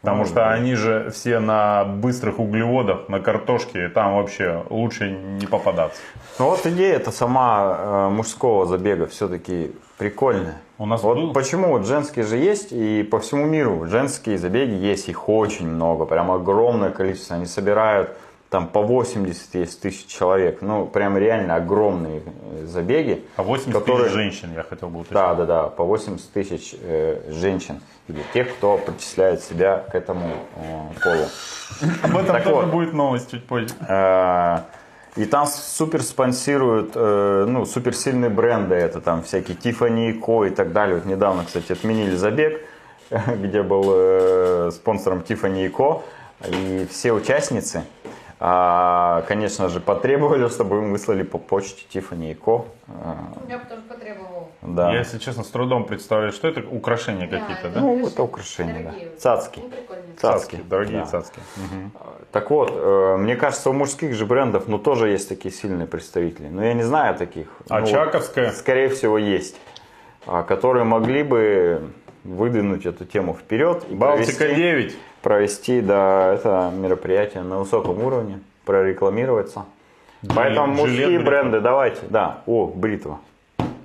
[0.00, 5.46] Потому что они же все на быстрых углеводах, на картошке, и там вообще лучше не
[5.46, 6.00] попадаться.
[6.38, 10.56] Ну вот идея это сама э, мужского забега все-таки прикольная.
[10.80, 14.72] У нас вот был- почему вот женские же есть и по всему миру женские забеги
[14.72, 17.36] есть, их очень много, прям огромное количество.
[17.36, 18.16] Они собирают
[18.48, 22.22] там по 80 есть тысяч человек, ну прям реально огромные
[22.54, 23.22] э, забеги.
[23.36, 25.12] А 80 которые- тысяч женщин, я хотел бы уточнить.
[25.12, 30.30] Да, да, да, по 80 тысяч э, женщин или тех, кто причисляет себя к этому
[30.56, 31.26] э, полу.
[32.04, 32.72] Об этом Так тоже вот.
[32.72, 33.68] будет новость чуть позже.
[35.16, 40.50] И там супер спонсируют, э, ну, супер сильные бренды, это там всякие Tiffany Co и
[40.50, 40.96] так далее.
[40.96, 42.60] Вот недавно, кстати, отменили забег,
[43.10, 46.04] где был э, спонсором Tiffany Co.
[46.48, 47.84] И все участницы,
[48.38, 52.66] а, конечно же, потребовали, чтобы им выслали по почте Tiffany Co.
[53.48, 54.39] Я бы тоже потребовал.
[54.62, 54.92] Да.
[54.92, 57.80] Я, если честно, с трудом представляю, что это украшения какие-то, да?
[57.80, 58.90] Ну, это украшения, да.
[58.90, 59.10] Дорогие.
[59.16, 59.60] Цацки.
[59.60, 60.16] Ну, прикольные.
[60.16, 60.56] Цацки.
[60.68, 61.06] дорогие да.
[61.06, 61.40] цацки.
[62.30, 66.48] Так вот, э, мне кажется, у мужских же брендов, ну, тоже есть такие сильные представители.
[66.48, 67.48] Но я не знаю таких.
[67.68, 68.52] А Ну, Чаковская?
[68.52, 69.56] Скорее всего, есть.
[70.26, 71.90] а, Которые могли бы
[72.24, 74.96] выдвинуть эту тему вперед и Балтика провести, 9.
[75.22, 79.64] провести да, это мероприятие на высоком уровне, прорекламироваться.
[80.34, 81.24] Поэтому Жилет мужские бритва.
[81.24, 83.20] бренды, давайте, да, о, бритва.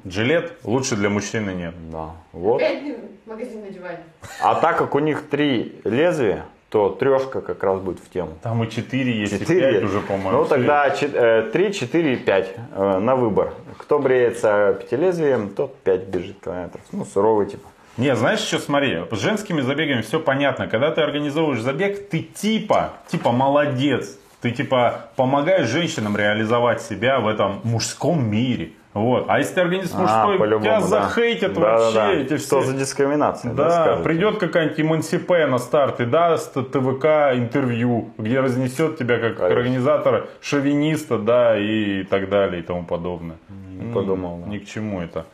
[0.07, 1.73] Джилет лучше для мужчины нет.
[1.91, 2.61] Да, вот.
[2.61, 2.83] Опять
[3.25, 3.99] магазин на диване.
[4.41, 8.37] А так как у них три лезвия, то трешка как раз будет в тему.
[8.43, 9.73] Там и 4 есть, и Четыре?
[9.79, 10.39] 5 уже, по-моему.
[10.39, 13.53] Ну тогда 3, 4 и 5 на выбор.
[13.77, 16.81] Кто бреется пятилезвием, тот 5 бежит километров.
[16.91, 17.67] Ну, суровый типа.
[17.97, 20.67] Не, знаешь, что смотри, с женскими забегами все понятно.
[20.67, 24.17] Когда ты организовываешь забег, ты типа, типа молодец.
[24.41, 28.73] Ты типа помогаешь женщинам реализовать себя в этом мужском мире.
[28.95, 29.25] Вот.
[29.27, 30.87] А если ты организуешь мужской, по-любому, тебя да.
[30.87, 31.93] захейтят Да, вообще.
[31.93, 32.13] да, да.
[32.13, 32.71] Эти Что все...
[32.71, 33.53] за дискриминация?
[33.53, 34.03] Да, скажете?
[34.03, 37.05] придет какая-нибудь эмансипе на старт и даст ТВК
[37.35, 39.47] интервью, где разнесет тебя как Конечно.
[39.47, 43.35] организатора, шовиниста, да, и так далее, и тому подобное.
[43.49, 44.49] Не подумал, да.
[44.49, 45.25] Ни к чему это.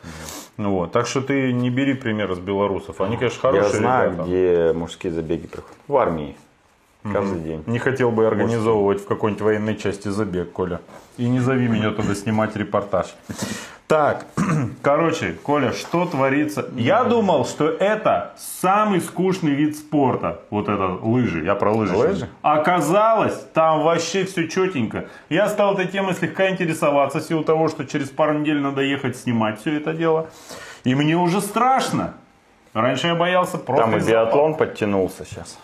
[0.56, 0.90] Ну вот.
[0.90, 3.00] Так что ты не бери пример с белорусов.
[3.00, 4.28] Они, конечно, Я хорошие знаю, ребята.
[4.28, 5.78] где мужские забеги проходят.
[5.86, 6.36] В армии.
[7.02, 7.64] Каждый день.
[7.66, 10.80] Не хотел бы организовывать в какой-нибудь военной части забег, Коля.
[11.16, 13.14] И не зови меня туда снимать репортаж.
[13.88, 14.24] Так,
[14.82, 16.64] короче, Коля, что творится?
[16.76, 20.40] Я думал, что это самый скучный вид спорта.
[20.48, 21.44] Вот это лыжи.
[21.44, 21.94] Я про лыжи.
[21.94, 22.28] Лыжи?
[22.40, 25.08] Оказалось, там вообще все четенько.
[25.28, 29.14] Я стал этой темой слегка интересоваться в силу того, что через пару недель надо ехать
[29.14, 30.30] снимать все это дело.
[30.84, 32.14] И мне уже страшно.
[32.72, 33.84] Раньше я боялся просто...
[33.84, 35.58] Там и биатлон подтянулся сейчас.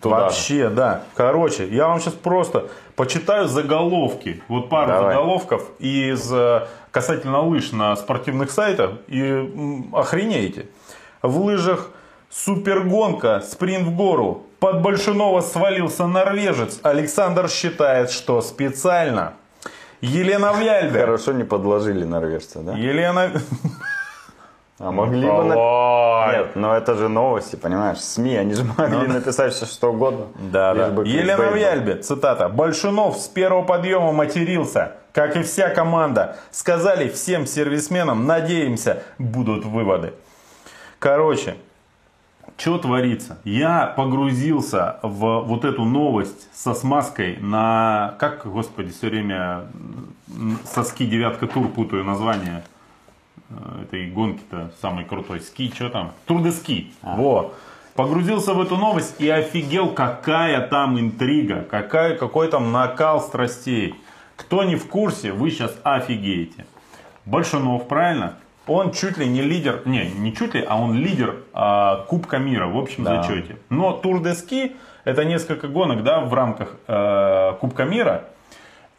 [0.00, 0.16] Туда.
[0.16, 1.02] Вообще, да.
[1.14, 4.42] Короче, я вам сейчас просто почитаю заголовки.
[4.48, 5.14] Вот пару Давай.
[5.14, 8.92] заголовков из э, касательно лыж на спортивных сайтах.
[9.08, 10.66] И охренеете.
[11.22, 11.90] В лыжах
[12.30, 14.46] супергонка, спринт в гору.
[14.58, 16.80] Под Большунова свалился норвежец.
[16.82, 19.34] Александр считает, что специально.
[20.00, 21.06] Елена Вяльбер.
[21.06, 22.74] Хорошо не подложили норвежца, да?
[22.74, 23.32] Елена...
[24.78, 25.44] А могли бы...
[25.44, 26.32] на-.
[26.32, 28.00] Нет, но это же новости, понимаешь?
[28.00, 30.26] СМИ, они же могли написать все что угодно.
[30.34, 30.50] Ну.
[30.50, 30.86] Да, да.
[31.04, 31.54] Елена был.
[31.54, 32.48] Вяльбе, цитата.
[32.48, 36.36] Большунов с первого подъема матерился, как и вся команда.
[36.50, 40.14] Сказали всем сервисменам, надеемся, будут выводы.
[40.98, 41.56] Короче,
[42.56, 43.38] что творится?
[43.44, 49.66] Я погрузился в вот эту новость со смазкой на, как, господи, все время
[50.64, 52.64] соски девятка тур путаю название
[53.82, 55.40] этой гонки-то самый крутой.
[55.40, 56.12] Ски, что там?
[56.26, 56.92] Тур де ски.
[57.02, 57.52] Во.
[57.94, 63.94] Погрузился в эту новость и офигел, какая там интрига, какая, какой там накал страстей.
[64.36, 66.66] Кто не в курсе, вы сейчас офигеете.
[67.24, 68.34] Большунов, правильно?
[68.66, 72.66] Он чуть ли не лидер, не, не чуть ли, а он лидер а, Кубка мира
[72.66, 73.22] в общем Да.
[73.22, 73.58] зачете.
[73.68, 78.24] Но Тур де Ски это несколько гонок, да, в рамках э, Кубка мира.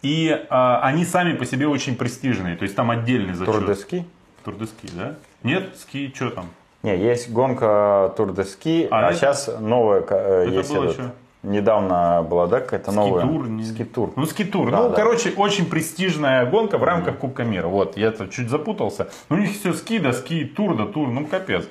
[0.03, 2.55] И а, они сами по себе очень престижные.
[2.55, 3.53] То есть там отдельный зачет.
[3.53, 4.05] Тур де ски?
[4.45, 5.15] Тур де Ски, да?
[5.43, 6.45] Нет, ски, что там?
[6.83, 10.83] Не, есть гонка Тур де ски, А, а, это- сейчас новая э, Это есть было
[10.83, 10.93] этот.
[10.93, 11.11] что?
[11.41, 13.21] Недавно была, да, какая-то новая?
[13.25, 14.13] Скитур, не- Скитур.
[14.15, 14.71] Ну, скитур.
[14.71, 14.95] Да, ну, да.
[14.95, 17.67] короче, очень престижная гонка в рамках Кубка мира.
[17.67, 19.07] Вот, я тут чуть запутался.
[19.29, 21.07] Ну, у них все ски, да ски, тур, да тур.
[21.09, 21.67] Ну, капец.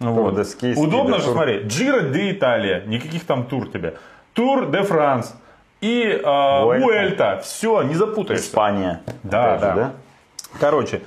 [0.00, 0.46] Ну, Тур вот.
[0.46, 1.34] ски, ски Удобно де же, тур.
[1.34, 1.62] смотри.
[1.66, 2.82] Джиро де Италия.
[2.86, 3.94] Никаких там тур тебе.
[4.34, 5.34] Тур де Франс.
[5.80, 6.84] И а, Vuelta.
[6.86, 7.40] Уэльта.
[7.42, 8.46] Все, не запутаешься.
[8.46, 9.00] Испания.
[9.22, 9.92] Да, Опять же, да.
[10.60, 11.00] Короче, э,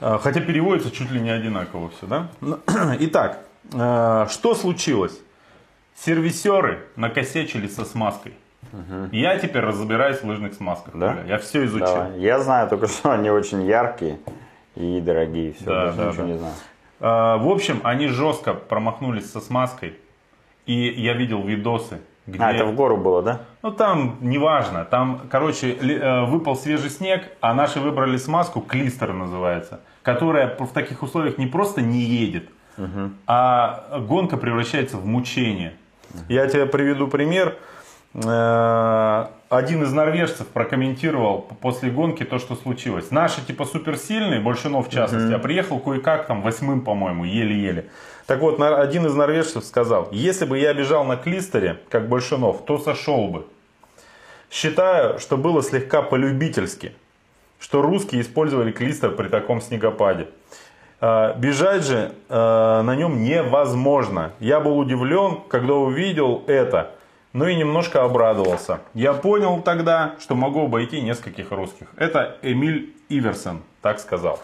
[0.00, 2.28] хотя переводится чуть ли не одинаково все, да?
[2.40, 2.58] Ну,
[3.00, 3.40] Итак,
[3.72, 5.18] э, что случилось?
[5.94, 8.34] Сервисеры накосячили со смазкой.
[9.12, 10.94] Я теперь разбираюсь в лыжных смазках.
[10.96, 11.18] Да?
[11.26, 11.86] Я все изучил.
[11.86, 12.18] Давай.
[12.20, 14.18] Я знаю только, что они очень яркие
[14.74, 15.52] и дорогие.
[15.54, 16.28] Все, Да, да, ничего да.
[16.32, 16.54] не знаю.
[17.00, 19.94] Э, В общем, они жестко промахнулись со смазкой.
[20.66, 22.38] И я видел видосы, где...
[22.42, 23.40] А, это в гору было, да?
[23.62, 29.80] Ну там неважно, там, короче, э, выпал свежий снег, а наши выбрали смазку, клистер называется,
[30.02, 32.48] которая в таких условиях не просто не едет,
[33.26, 35.72] а гонка превращается в мучение.
[36.28, 37.56] Я тебе приведу пример.
[38.14, 43.10] Э, Один из норвежцев прокомментировал после гонки то, что случилось.
[43.10, 47.86] Наши типа суперсильные, Большинов в частности, а приехал кое-как там восьмым, по-моему, еле-еле.
[48.26, 52.78] Так вот, один из норвежцев сказал, если бы я бежал на клистере, как Большинов, то
[52.78, 53.46] сошел бы.
[54.50, 56.92] Считаю, что было слегка полюбительски,
[57.60, 60.28] что русские использовали клистер при таком снегопаде.
[61.00, 64.32] Э, Бежать же э, на нем невозможно.
[64.40, 66.92] Я был удивлен, когда увидел это,
[67.32, 68.80] но и немножко обрадовался.
[68.94, 71.88] Я понял тогда, что могу обойти нескольких русских.
[71.96, 74.40] Это Эмиль Иверсон так сказал.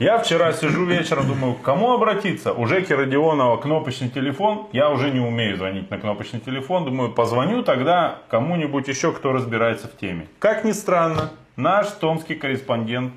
[0.00, 2.52] Я вчера сижу вечером, думаю, к кому обратиться?
[2.52, 4.66] У Жеки Родионова кнопочный телефон.
[4.72, 6.84] Я уже не умею звонить на кнопочный телефон.
[6.84, 10.26] Думаю, позвоню тогда кому-нибудь еще, кто разбирается в теме.
[10.40, 13.12] Как ни странно, наш томский корреспондент,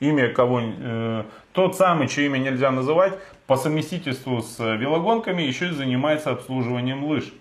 [0.00, 3.12] имя кого, э, тот самый, чье имя нельзя называть,
[3.46, 7.34] по совместительству с велогонками еще и занимается обслуживанием лыж.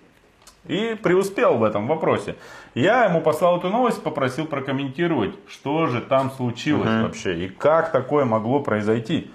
[0.66, 2.36] И преуспел в этом вопросе.
[2.76, 8.26] Я ему послал эту новость, попросил прокомментировать, что же там случилось вообще и как такое
[8.26, 9.32] могло произойти.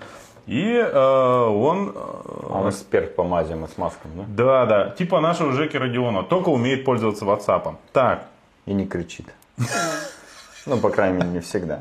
[0.47, 4.25] И э, он, э, Он эксперт по мазям и смазкам, да?
[4.29, 7.75] да, да, типа нашего Жеки Родиона, только умеет пользоваться WhatsApp.
[7.93, 8.27] Так,
[8.65, 9.27] И не кричит.
[10.67, 11.81] Ну, по крайней мере, не всегда.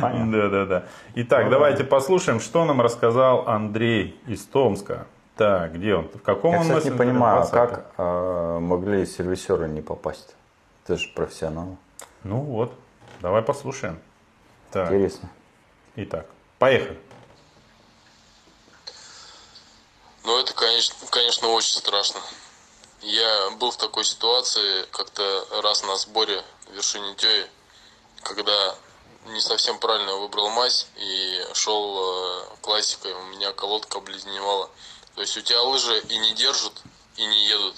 [0.00, 0.32] Понятно.
[0.32, 0.82] да, да, да.
[1.16, 5.06] Итак, давайте послушаем, что нам рассказал Андрей из Томска.
[5.40, 6.06] Так, где он?
[6.06, 7.50] В каком Я, он кстати, не понимаю, WhatsApp?
[7.50, 10.34] как э, могли сервисеры не попасть?
[10.84, 11.78] Ты же профессионал.
[12.24, 12.74] Ну вот,
[13.22, 14.02] давай послушаем.
[14.70, 15.30] Так, Интересно.
[15.96, 16.26] итак,
[16.58, 17.00] поехали.
[20.24, 22.20] Ну, это, конечно, конечно, очень страшно.
[23.00, 27.46] Я был в такой ситуации как-то раз на сборе в вершине Тёи,
[28.22, 28.74] когда
[29.24, 34.68] не совсем правильно выбрал мазь и шел э, классикой, у меня колодка обледеневала.
[35.20, 36.72] То есть у тебя лыжи и не держат,
[37.18, 37.76] и не едут.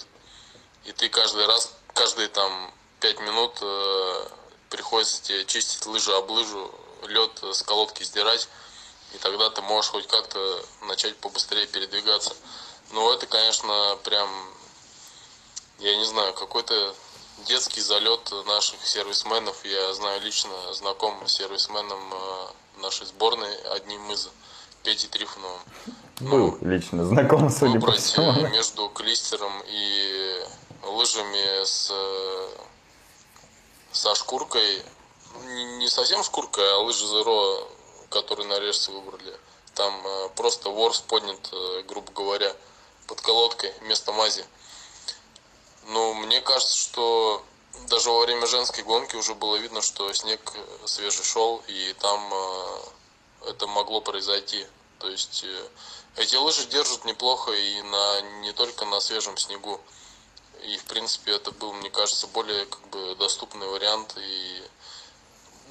[0.85, 4.29] И ты каждый раз, каждые там пять минут э,
[4.71, 6.73] приходится тебе чистить лыжу об лыжу,
[7.09, 8.49] лед с колодки сдирать.
[9.13, 12.33] И тогда ты можешь хоть как-то начать побыстрее передвигаться.
[12.93, 14.31] Но это, конечно, прям,
[15.81, 16.95] я не знаю, какой-то
[17.39, 19.65] детский залет наших сервисменов.
[19.65, 24.29] Я знаю лично, знаком с сервисменом э, нашей сборной, одним из.
[24.83, 25.61] Петей Трифоновым.
[26.23, 28.47] Был лично знаком, судя по всему.
[28.49, 30.47] между клистером и
[30.85, 32.49] лыжами с, э,
[33.91, 34.83] со шкуркой.
[35.79, 37.69] Не совсем шкуркой, а лыжи Zero,
[38.09, 39.37] которые на рельсы выбрали.
[39.75, 42.55] Там э, просто ворс поднят, э, грубо говоря,
[43.09, 44.45] под колодкой вместо мази.
[45.89, 47.43] Но мне кажется, что
[47.89, 50.53] даже во время женской гонки уже было видно, что снег
[50.85, 52.33] свежий шел, и там
[53.45, 54.65] это могло произойти.
[55.01, 55.45] То есть
[56.17, 59.81] эти лыжи держат неплохо и на не только на свежем снегу.
[60.65, 64.63] И в принципе это был, мне кажется, более как бы доступный вариант и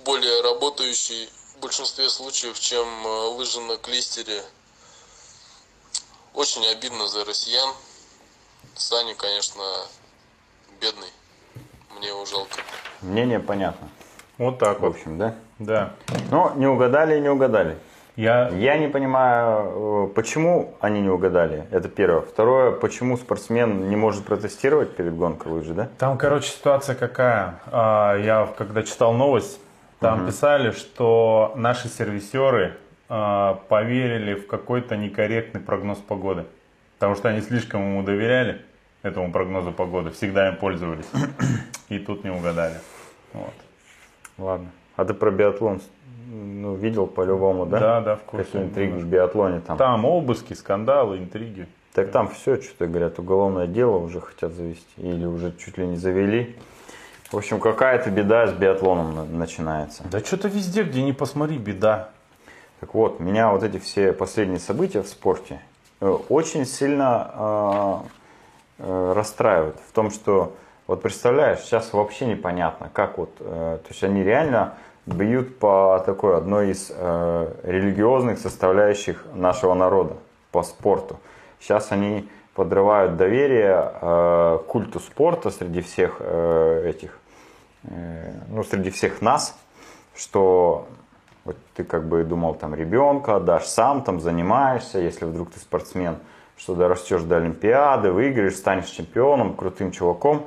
[0.03, 4.43] более работающий в большинстве случаев, чем э, лыжи на клистере.
[6.33, 7.73] Очень обидно за россиян.
[8.75, 9.63] Саня, конечно,
[10.81, 11.09] бедный.
[11.95, 12.59] Мне его жалко.
[13.01, 13.89] Мнение понятно.
[14.37, 14.95] Вот так В вот.
[14.95, 15.35] общем, да?
[15.59, 15.95] Да.
[16.31, 17.77] Но не угадали и не угадали.
[18.21, 21.65] Я Я не понимаю, э, почему они не угадали.
[21.71, 22.21] Это первое.
[22.21, 25.89] Второе, почему спортсмен не может протестировать перед гонкой лыжи, да?
[25.97, 27.55] Там, короче, ситуация какая.
[27.71, 29.59] А, Я когда читал новость,
[29.99, 32.77] там писали, что наши сервисеры
[33.09, 36.45] а, поверили в какой-то некорректный прогноз погоды.
[36.99, 38.61] Потому что они слишком ему доверяли,
[39.01, 41.09] этому прогнозу погоды, всегда им пользовались.
[41.89, 42.75] И тут не угадали.
[43.33, 43.53] Вот.
[44.37, 44.67] Ладно.
[44.95, 45.81] А ты про биатлон
[46.29, 47.79] ну, видел по-любому, да?
[47.79, 48.45] Да, да, в курсе.
[48.45, 49.77] Какие интриги в биатлоне там.
[49.77, 51.67] Там обыски, скандалы, интриги.
[51.93, 54.85] Так там все, что-то говорят, уголовное дело уже хотят завести.
[54.97, 56.55] Или уже чуть ли не завели.
[57.31, 60.03] В общем, какая-то беда с биатлоном на- начинается.
[60.11, 62.09] Да что-то везде, где не посмотри, беда.
[62.79, 65.61] Так вот, меня вот эти все последние события в спорте
[66.01, 67.95] э, очень сильно э,
[68.79, 69.77] э, расстраивают.
[69.87, 70.55] В том, что,
[70.87, 74.73] вот представляешь, сейчас вообще непонятно, как вот, э, то есть они реально
[75.05, 80.15] бьют по такой одной из э, религиозных составляющих нашего народа,
[80.51, 81.19] по спорту.
[81.59, 87.17] Сейчас они подрывают доверие э, культу спорта среди всех э, этих,
[87.83, 89.57] э, ну, среди всех нас,
[90.15, 90.87] что
[91.45, 96.17] вот ты как бы думал, там, ребенка дашь сам, там, занимаешься, если вдруг ты спортсмен,
[96.57, 100.45] что дорастешь до Олимпиады, выиграешь, станешь чемпионом, крутым чуваком,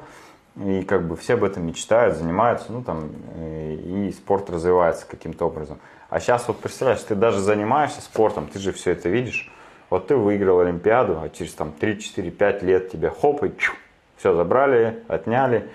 [0.56, 5.46] и как бы все об этом мечтают, занимаются, ну, там, э, и спорт развивается каким-то
[5.46, 5.78] образом.
[6.10, 9.50] А сейчас вот представляешь, ты даже занимаешься спортом, ты же все это видишь,
[9.90, 13.52] вот ты выиграл Олимпиаду, а через там 3-4-5 лет тебя хоп и
[14.16, 15.68] все забрали, отняли.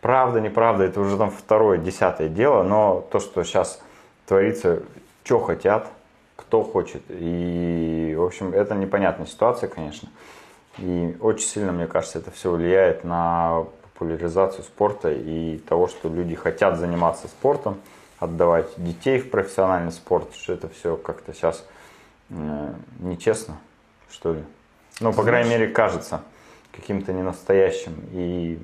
[0.00, 3.82] Правда, неправда, это уже там второе, десятое дело, но то, что сейчас
[4.26, 4.82] творится,
[5.22, 5.88] что хотят,
[6.36, 7.02] кто хочет.
[7.08, 10.08] И, в общем, это непонятная ситуация, конечно.
[10.78, 16.34] И очень сильно, мне кажется, это все влияет на популяризацию спорта и того, что люди
[16.34, 17.78] хотят заниматься спортом,
[18.18, 21.64] отдавать детей в профессиональный спорт, что это все как-то сейчас
[22.30, 23.56] э, нечестно,
[24.10, 24.44] что ли.
[25.00, 26.22] Ну, по крайней мере, кажется
[26.72, 27.94] каким-то ненастоящим.
[28.12, 28.58] И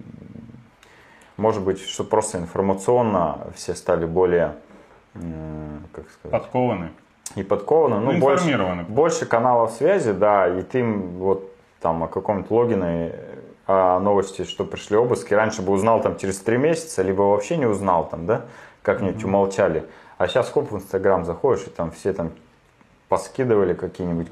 [1.37, 4.57] может быть, что просто информационно все стали более,
[5.15, 6.91] м, как сказать, Подкованы.
[7.37, 12.53] и подкованы, ну, Ну, больше, больше каналов связи, да, и ты вот там о каком-то
[12.55, 13.15] логине,
[14.01, 18.09] новости, что пришли обыски, раньше бы узнал там через три месяца, либо вообще не узнал
[18.09, 18.43] там, да,
[18.83, 19.85] как-нибудь умолчали.
[20.19, 22.31] А сейчас хоп в Инстаграм заходишь, и там все там
[23.09, 24.29] поскидывали какие-нибудь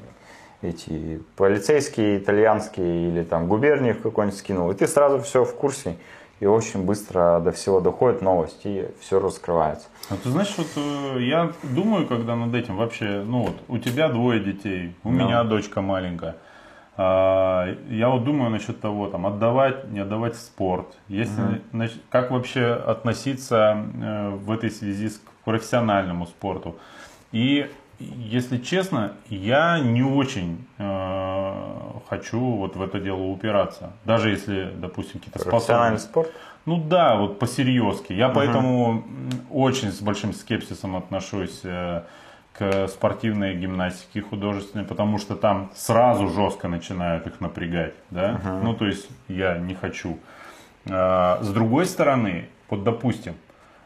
[0.61, 5.95] эти полицейские итальянские или там губернии в какой-нибудь скинул, и ты сразу все в курсе,
[6.41, 9.87] и очень быстро до всего доходит новость, и все раскрывается.
[10.09, 14.09] А ты знаешь, вот э, я думаю, когда над этим вообще, ну вот, у тебя
[14.09, 15.15] двое детей, у Да.
[15.15, 16.35] меня дочка маленькая.
[17.01, 20.85] А, Я вот думаю насчет того, там, отдавать, не отдавать спорт.
[21.07, 26.75] Если, значит, как вообще относиться э, в этой связи с- к профессиональному спорту.
[27.31, 31.53] И, если честно, я не очень э,
[32.09, 33.91] хочу вот в это дело упираться.
[34.03, 36.07] Даже если, допустим, какие-то Профессиональный способности.
[36.09, 36.31] спорт?
[36.65, 38.11] Ну да, вот по-серьезки.
[38.11, 42.01] Я поэтому м, очень с большим скепсисом отношусь э,
[42.59, 48.37] к спортивной гимнастике художественной, потому что там сразу жестко начинают их напрягать, да.
[48.61, 50.19] Ну то есть я не хочу.
[50.89, 53.35] А, С другой стороны, вот допустим,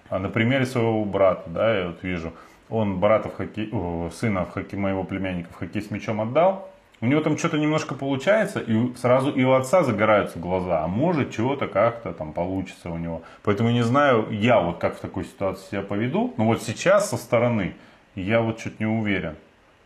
[0.09, 2.33] а, на примере своего брата, да, я вот вижу,
[2.67, 3.71] он брата в хоккей,
[4.11, 6.67] сына в хоккей, моего племянника в хоккей с мячом отдал,
[6.99, 11.31] у него там что-то немножко получается, и сразу и у отца загораются глаза, а может
[11.31, 13.21] чего-то как-то там получится у него.
[13.43, 17.17] Поэтому не знаю, я вот как в такой ситуации себя поведу, но вот сейчас со
[17.17, 17.75] стороны
[18.21, 19.35] я вот чуть не уверен.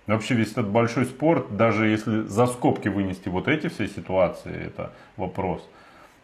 [0.06, 4.94] Вообще весь этот большой спорт, даже если за скобки вынести вот эти все ситуации, это
[5.18, 5.68] вопрос.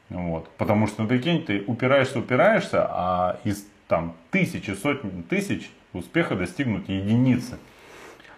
[0.10, 0.50] Вот.
[0.58, 6.88] Потому что, ну, прикинь, ты упираешься, упираешься, а из там тысячи, сотен тысяч успеха достигнут
[6.88, 7.58] единицы.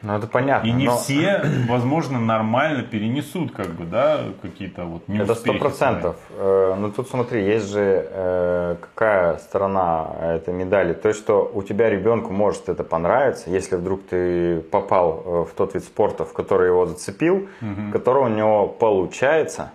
[0.05, 0.67] Ну, это понятно.
[0.67, 5.53] И не но все, возможно, нормально перенесут, как бы, да, какие-то вот Это неуспехи сто
[5.53, 6.15] процентов.
[6.37, 10.93] Э, Ну тут смотри, есть же э, какая сторона этой медали.
[10.93, 15.73] То, что у тебя ребенку может это понравиться, если вдруг ты попал э, в тот
[15.73, 17.47] вид спорта, в который его зацепил,
[17.91, 19.71] который у него получается,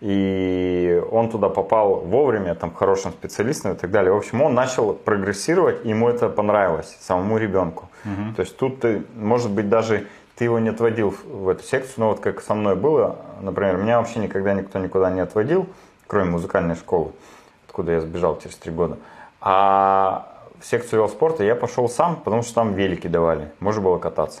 [0.00, 4.12] и он туда попал вовремя, там, хорошим специалистом и так далее.
[4.12, 7.87] В общем, он начал прогрессировать, и ему это понравилось, самому ребенку.
[8.36, 11.94] То есть тут ты, может быть, даже ты его не отводил в- в эту секцию,
[11.98, 15.66] но вот как со мной было, например, меня вообще никогда никто никуда не отводил,
[16.06, 17.10] кроме музыкальной школы,
[17.66, 18.98] откуда я сбежал через три года.
[19.40, 20.28] А
[20.60, 24.40] в секцию велоспорта я пошел сам, потому что там велики давали, можно было кататься.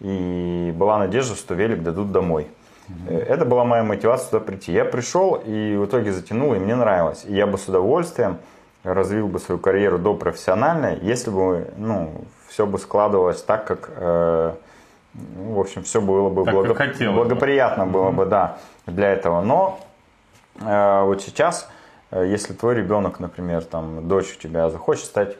[0.00, 2.48] И была надежда, что велик дадут домой.
[3.08, 4.72] Э, Это была моя мотивация туда прийти.
[4.72, 7.24] Я пришел и в итоге затянул, и мне нравилось.
[7.24, 8.38] И я бы с удовольствием
[8.82, 14.54] развил бы свою карьеру до профессиональной, если бы ну, все бы складывалось так, как, э,
[15.14, 16.62] ну, в общем, все было бы Так, бы.
[17.14, 19.40] благоприятно было бы, да, для этого.
[19.40, 19.80] Но
[20.60, 21.70] э, вот сейчас,
[22.10, 25.36] э, если твой ребенок, например, там, дочь у тебя захочет стать,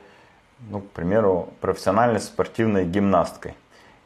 [0.71, 3.55] ну, к примеру, профессиональной спортивной гимнасткой,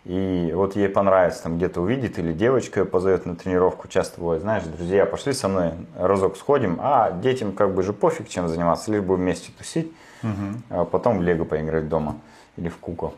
[0.07, 4.43] и вот ей понравится там где-то увидит, или девочка ее позовет на тренировку, часто бывает,
[4.43, 8.93] знаешь, друзья, пошли со мной разок сходим, а детям как бы же пофиг чем заниматься,
[8.93, 9.93] лишь бы вместе тусить,
[10.71, 12.19] а потом в лего поиграть дома
[12.57, 13.15] или в кукол.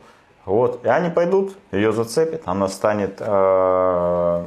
[0.47, 4.45] Вот, и они пойдут, ее зацепит, она станет э,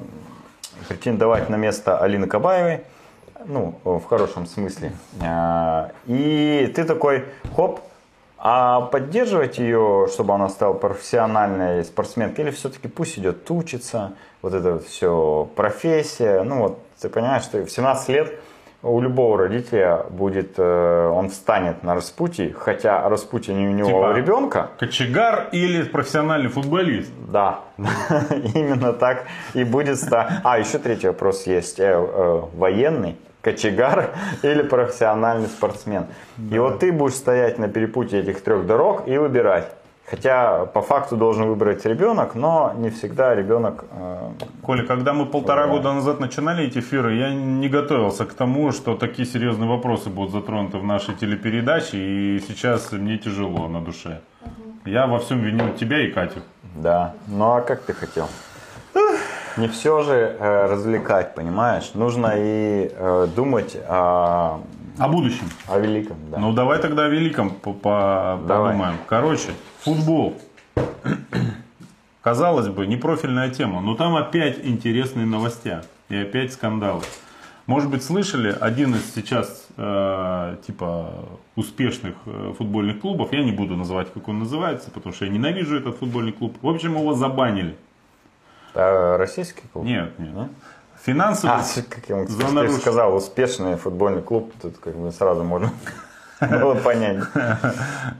[0.88, 2.82] претендовать на место Алины Кабаевой,
[3.46, 4.94] ну, в хорошем смысле.
[5.22, 7.26] А, И ты такой,
[7.56, 7.82] хоп,
[8.44, 14.74] а поддерживать ее, чтобы она стала профессиональной спортсменкой, или все-таки пусть идет учиться, вот это
[14.74, 18.40] вот все, профессия, ну вот, ты понимаешь, что в 17 лет
[18.82, 24.10] у любого родителя будет, э, он встанет на распутье, хотя распутье не у него, а
[24.10, 27.12] у Типа- ребенка, Кочегар или профессиональный футболист?
[27.28, 30.00] да, именно так и будет.
[30.12, 31.80] А, еще третий вопрос есть.
[31.80, 34.12] Э, э, Военный, кочегар
[34.44, 36.06] или профессиональный спортсмен.
[36.52, 39.72] И вот ты будешь стоять на перепутье этих трех дорог и выбирать.
[40.12, 43.86] Хотя по факту должен выбрать ребенок, но не всегда ребенок...
[43.92, 44.32] э,
[44.62, 48.98] Коля, когда мы полтора года назад начинали эти эфиры, я не готовился к тому, что
[48.98, 54.20] такие серьезные вопросы будут затронуты в нашей телепередаче, и сейчас мне тяжело на душе.
[54.86, 56.42] Я во всем виню тебя и Катю.
[56.76, 58.28] Да, ну а как ты хотел?
[59.58, 61.92] Не все же э, развлекать, понимаешь?
[61.94, 64.62] Нужно и э, думать о,
[64.98, 65.50] О будущем.
[65.68, 66.18] о великом.
[66.32, 66.38] Да.
[66.38, 68.96] Ну давай тогда о великом подумаем.
[69.08, 69.50] Короче,
[69.82, 70.38] футбол.
[72.22, 75.80] Казалось бы, не профильная тема, но там опять интересные новости
[76.10, 77.02] и опять скандалы.
[77.66, 81.26] Может быть, слышали, один из сейчас э, типа
[81.56, 85.78] успешных э, футбольных клубов, я не буду называть, как он называется, потому что я ненавижу
[85.78, 86.58] этот футбольный клуб.
[86.62, 87.76] В общем, его забанили.
[88.76, 89.86] А российский клуб?
[89.86, 90.34] Нет, нет.
[90.34, 90.50] Да?
[91.04, 95.72] Финансовый А, как я За ты сказал, успешный футбольный клуб, тут как бы сразу можно
[96.40, 97.24] было понять.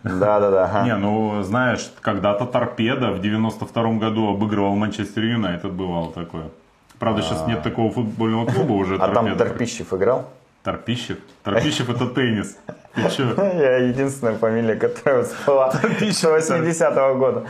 [0.04, 0.66] Да-да-да.
[0.66, 0.84] ага.
[0.84, 6.50] Не, ну знаешь, когда-то Торпеда в 92 году обыгрывал Манчестер Юнайтед, бывало такое.
[6.98, 8.96] Правда, сейчас нет такого футбольного клуба уже.
[8.98, 9.36] А там.
[9.36, 10.30] Торпищев играл?
[10.64, 11.18] Торпищев?
[11.44, 12.58] Торпищев это теннис.
[12.94, 13.34] Ты чё?
[13.38, 17.48] Я единственная фамилия, которая всплыла с 80-го года.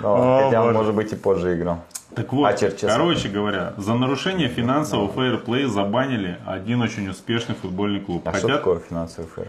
[0.00, 1.84] Ну, Хотя он, может быть, и позже играл.
[2.14, 2.90] Так вот, А Черчесов?
[2.90, 8.26] короче говоря, за нарушение финансового фейерплея забанили один очень успешный футбольный клуб.
[8.26, 9.48] А что Хотят- такое финансовый фейр?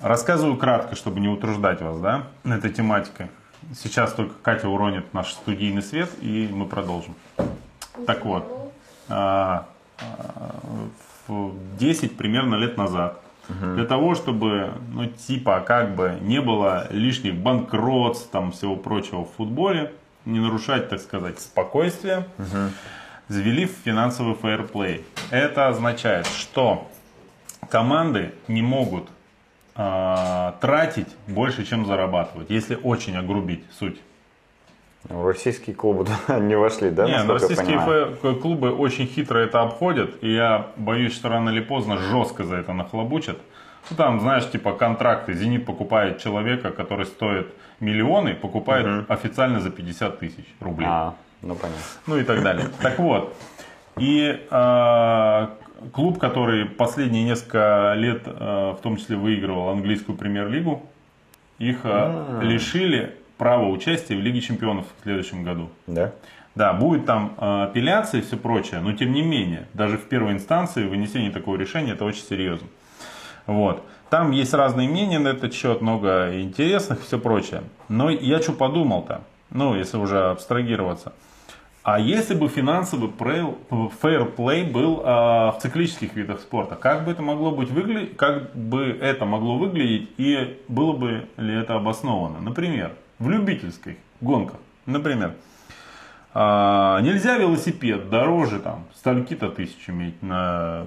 [0.00, 3.26] Рассказываю кратко, чтобы не утруждать вас, да, этой тематикой.
[3.74, 7.14] Сейчас только Катя уронит наш студийный свет, и мы продолжим.
[8.06, 8.72] Так вот,
[9.08, 9.66] а,
[10.00, 10.54] а,
[11.28, 17.34] в 10 примерно лет назад, для того, чтобы, ну, типа, как бы не было лишних
[17.34, 19.92] банкротств, там, всего прочего в футболе,
[20.24, 22.26] не нарушать, так сказать, спокойствие,
[23.28, 25.04] завели финансовый фейерплей.
[25.30, 26.88] Это означает, что
[27.68, 29.08] команды не могут
[29.76, 34.00] а, тратить больше, чем зарабатывать, если очень огрубить суть.
[35.08, 36.06] Ну, Российские клубы
[36.40, 37.06] не вошли, да?
[37.06, 41.96] Не, ну, российские клубы очень хитро это обходят, и я боюсь, что рано или поздно
[41.98, 43.38] жестко за это нахлобучат.
[43.88, 45.32] Ну, там, знаешь, типа контракты.
[45.34, 47.48] Зенит покупает человека, который стоит
[47.80, 50.88] миллионы, покупает официально за 50 тысяч рублей.
[50.90, 51.82] А, ну понятно.
[52.06, 52.66] ну и так далее.
[52.82, 53.34] Так вот,
[53.98, 55.48] и э,
[55.92, 60.82] клуб, который последние несколько лет, э, в том числе выигрывал английскую премьер-лигу,
[61.58, 65.70] их э, лишили права участия в Лиге чемпионов в следующем году.
[65.86, 66.12] Да?
[66.54, 70.32] Да, будет там э, апелляция и все прочее, но тем не менее, даже в первой
[70.32, 72.66] инстанции вынесение такого решения это очень серьезно.
[73.50, 73.82] Вот.
[74.10, 77.64] Там есть разные мнения на этот счет, много интересных, все прочее.
[77.88, 79.22] Но я что подумал-то?
[79.50, 81.12] Ну, если уже абстрагироваться.
[81.82, 87.50] А если бы финансовый фейерплей был а, в циклических видах спорта, как бы это могло
[87.50, 92.38] быть выглядеть, как бы это могло выглядеть и было бы ли это обосновано?
[92.38, 95.34] Например, в любительских гонках, например,
[96.34, 100.84] а, нельзя велосипед дороже там стольки-то тысяч иметь на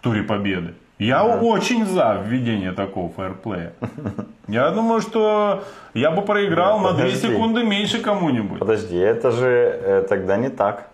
[0.00, 0.74] туре победы.
[0.98, 1.40] Я да.
[1.40, 3.74] очень за введение такого фэрплея.
[4.48, 8.60] Я думаю, что я бы проиграл да, на 2 секунды меньше кому-нибудь.
[8.60, 10.88] Подожди, это же э, тогда не так.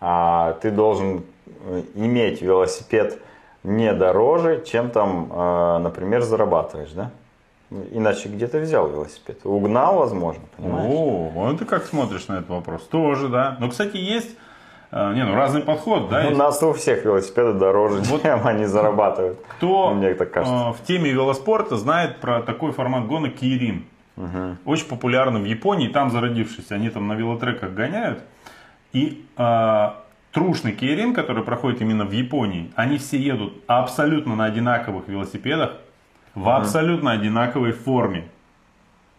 [0.00, 1.24] А ты должен
[1.64, 3.18] э, иметь велосипед
[3.64, 7.10] не дороже, чем там, э, например, зарабатываешь, да?
[7.70, 9.40] Иначе где ты взял велосипед?
[9.44, 10.90] Угнал, возможно, понимаешь?
[10.90, 12.82] О, вот ты как смотришь на этот вопрос?
[12.82, 13.56] Тоже, да.
[13.60, 14.36] Но, кстати, есть
[14.90, 16.28] не, ну разный подход, да?
[16.28, 19.38] У нас у всех велосипеды дороже, вот чем они зарабатывают.
[19.56, 20.72] Кто Мне так кажется.
[20.72, 23.84] в теме велоспорта знает про такой формат гонок Кирин.
[24.16, 24.56] Угу.
[24.64, 26.72] Очень популярный в Японии, там зародившись.
[26.72, 28.22] Они там на велотреках гоняют.
[28.92, 29.90] И э,
[30.32, 35.72] трушный Кейрин, который проходит именно в Японии, они все едут абсолютно на одинаковых велосипедах,
[36.34, 36.50] в угу.
[36.50, 38.28] абсолютно одинаковой форме.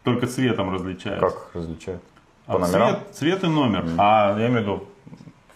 [0.03, 1.27] Только цветом различаются.
[1.27, 2.01] Как различают?
[2.45, 2.89] По а номерам?
[2.89, 3.83] Цвет, цвет и номер.
[3.83, 3.91] Угу.
[3.97, 4.83] А я имею в виду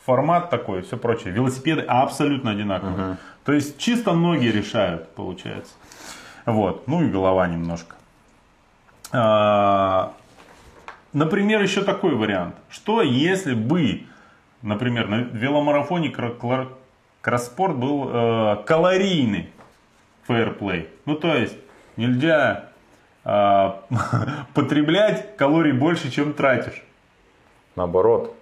[0.05, 1.33] формат такой, все прочее.
[1.33, 3.11] Велосипеды абсолютно одинаковые.
[3.11, 3.17] Угу.
[3.45, 5.73] То есть чисто ноги решают, получается.
[6.45, 7.95] Вот, ну и голова немножко.
[9.11, 10.13] А,
[11.13, 12.55] например, еще такой вариант.
[12.69, 14.03] Что если бы,
[14.61, 16.09] например, на веломарафоне
[17.21, 19.49] кросспорт был э, калорийный
[20.27, 20.89] фейерплей?
[21.05, 21.55] Ну, то есть
[21.95, 22.69] нельзя
[23.23, 23.71] э,
[24.53, 26.83] потреблять калорий больше, чем тратишь.
[27.75, 28.35] Наоборот.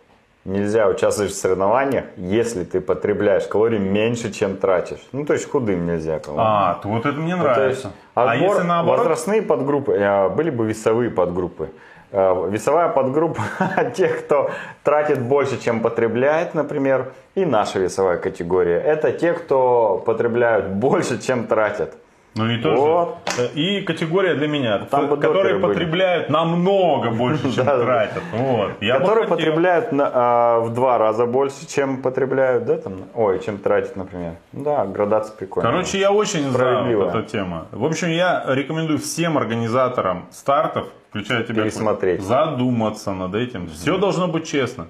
[0.43, 4.99] Нельзя участвовать в соревнованиях, если ты потребляешь калорий меньше, чем тратишь.
[5.11, 6.43] Ну, то есть худым нельзя калорий.
[6.43, 7.91] А, то вот это мне ну, нравится.
[8.15, 8.99] Ну, а если наоборот?
[8.99, 11.69] Возрастные подгруппы, э, были бы весовые подгруппы.
[12.11, 13.43] Э, весовая подгруппа
[13.95, 14.49] тех, кто
[14.83, 18.79] тратит больше, чем потребляет, например, и наша весовая категория.
[18.79, 21.93] Это те, кто потребляют больше, чем тратят.
[22.33, 22.81] Ну и тоже.
[22.81, 23.17] Вот.
[23.55, 26.33] И категория для меня, Там которые потребляют были.
[26.37, 28.23] намного больше, чем тратят.
[28.31, 28.81] Вот.
[28.81, 33.57] Я которые потребляют на, а, в два раза больше, чем потребляют, да, там, ой, чем
[33.57, 34.35] тратят, например.
[34.53, 35.71] Да, градация прикольная.
[35.71, 37.65] Короче, я очень за вот эту тему.
[37.71, 42.21] В общем, я рекомендую всем организаторам стартов, включая тебя, Пересмотреть.
[42.21, 43.63] задуматься над этим.
[43.63, 43.71] Угу.
[43.71, 44.87] Все должно быть честно.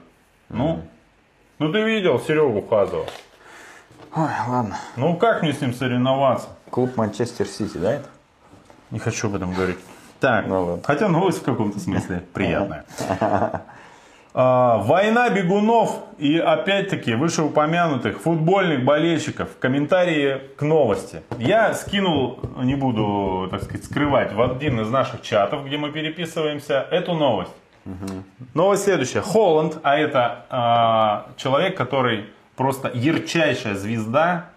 [0.49, 0.81] Ну,
[1.57, 3.05] ну ты видел Серегу Хазова?
[4.15, 4.75] Ой, ладно.
[4.97, 6.49] Ну как мне с ним соревноваться?
[6.72, 8.07] Клуб Манчестер Сити, да это?
[8.91, 9.78] Не хочу об этом говорить.
[10.22, 10.84] Так, ну, ладно.
[10.86, 12.86] хотя новость в каком-то смысле приятная.
[14.34, 19.49] А, война бегунов и опять-таки вышеупомянутых футбольных болельщиков.
[19.59, 21.22] Комментарии к новости.
[21.38, 26.88] Я скинул, не буду, так сказать, скрывать, в один из наших чатов, где мы переписываемся,
[26.91, 27.51] эту новость.
[27.86, 28.24] Угу.
[28.53, 29.19] Новость следующая.
[29.19, 34.50] Холланд, а это а, человек, который просто ярчайшая звезда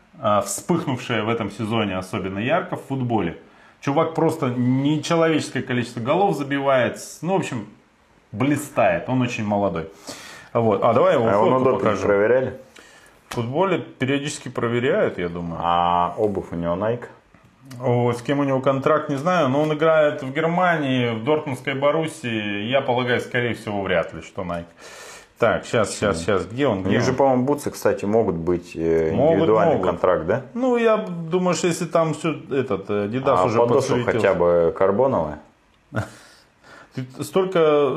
[0.44, 3.38] вспыхнувшая в этом сезоне особенно ярко в футболе.
[3.80, 6.98] Чувак просто нечеловеческое количество голов забивает.
[7.20, 7.66] Ну, в общем,
[8.32, 9.08] блистает.
[9.08, 9.88] Он очень молодой.
[10.52, 10.82] Вот.
[10.82, 12.06] А давай его а фотку покажу.
[12.06, 12.60] проверяли?
[13.28, 15.60] В футболе периодически проверяют, я думаю.
[15.62, 17.06] А обувь у него Nike?
[17.80, 21.74] О, с кем у него контракт, не знаю, но он играет в Германии, в Дортмундской
[21.74, 22.62] Боруссии.
[22.64, 24.66] Я полагаю, скорее всего, вряд ли, что Nike.
[25.44, 26.46] Так, сейчас, сейчас, сейчас.
[26.46, 26.80] Где он?
[26.80, 29.90] Где У них же, по-моему, бутсы, кстати, могут быть э, могут, индивидуальный могут.
[29.90, 30.42] контракт, да?
[30.54, 35.40] Ну, я думаю, что если там все этот Дидас а уже подошел хотя бы карбоновая?
[36.94, 37.92] Ты столько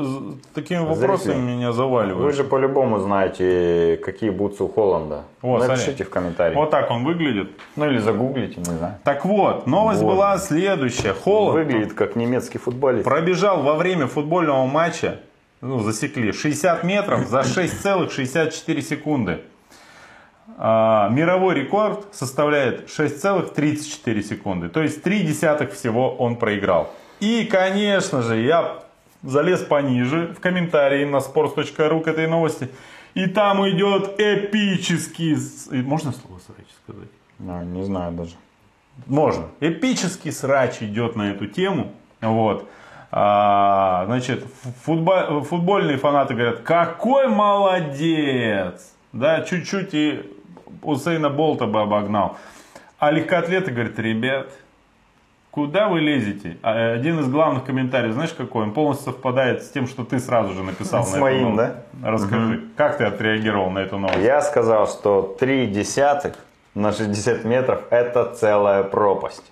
[0.52, 1.56] такими вопросами Зрители.
[1.56, 2.22] меня заваливаешь.
[2.22, 5.22] Вы же по-любому знаете, какие бутсы у Холланда.
[5.40, 6.04] Вот, Напишите смотри.
[6.04, 6.56] в комментариях.
[6.56, 7.50] Вот так он выглядит.
[7.76, 8.96] Ну или загуглите, не знаю.
[9.04, 10.14] Так вот, новость вот.
[10.14, 11.14] была следующая.
[11.14, 13.04] Холланд выглядит как немецкий футболист.
[13.04, 15.20] Пробежал во время футбольного матча
[15.60, 19.40] ну, засекли, 60 метров за 6,64 секунды.
[20.56, 24.68] А, мировой рекорд составляет 6,34 секунды.
[24.68, 26.92] То есть 3 десятых всего он проиграл.
[27.20, 28.82] И, конечно же, я
[29.22, 32.68] залез пониже в комментарии на sports.ru к этой новости.
[33.14, 35.36] И там идет эпический...
[35.82, 37.08] Можно слово срач сказать?
[37.40, 38.34] А, не знаю даже.
[39.06, 39.46] Можно.
[39.60, 41.92] Эпический срач идет на эту тему.
[42.20, 42.68] Вот.
[43.10, 44.44] А, значит,
[44.84, 48.92] футбол, футбольные фанаты говорят, какой молодец!
[49.12, 50.36] Да, чуть-чуть и
[50.82, 52.36] Усейна Болта бы обогнал.
[52.98, 54.48] А легкоатлеты говорят, ребят,
[55.50, 56.58] куда вы лезете?
[56.62, 58.64] А, один из главных комментариев, знаешь какой?
[58.64, 61.84] Он полностью совпадает с тем, что ты сразу же написал с на моим, да?
[62.02, 62.62] Расскажи, угу.
[62.76, 64.20] как ты отреагировал на эту новость?
[64.20, 66.34] Я сказал, что 3 десятых
[66.74, 69.44] на 60 метров это целая пропасть.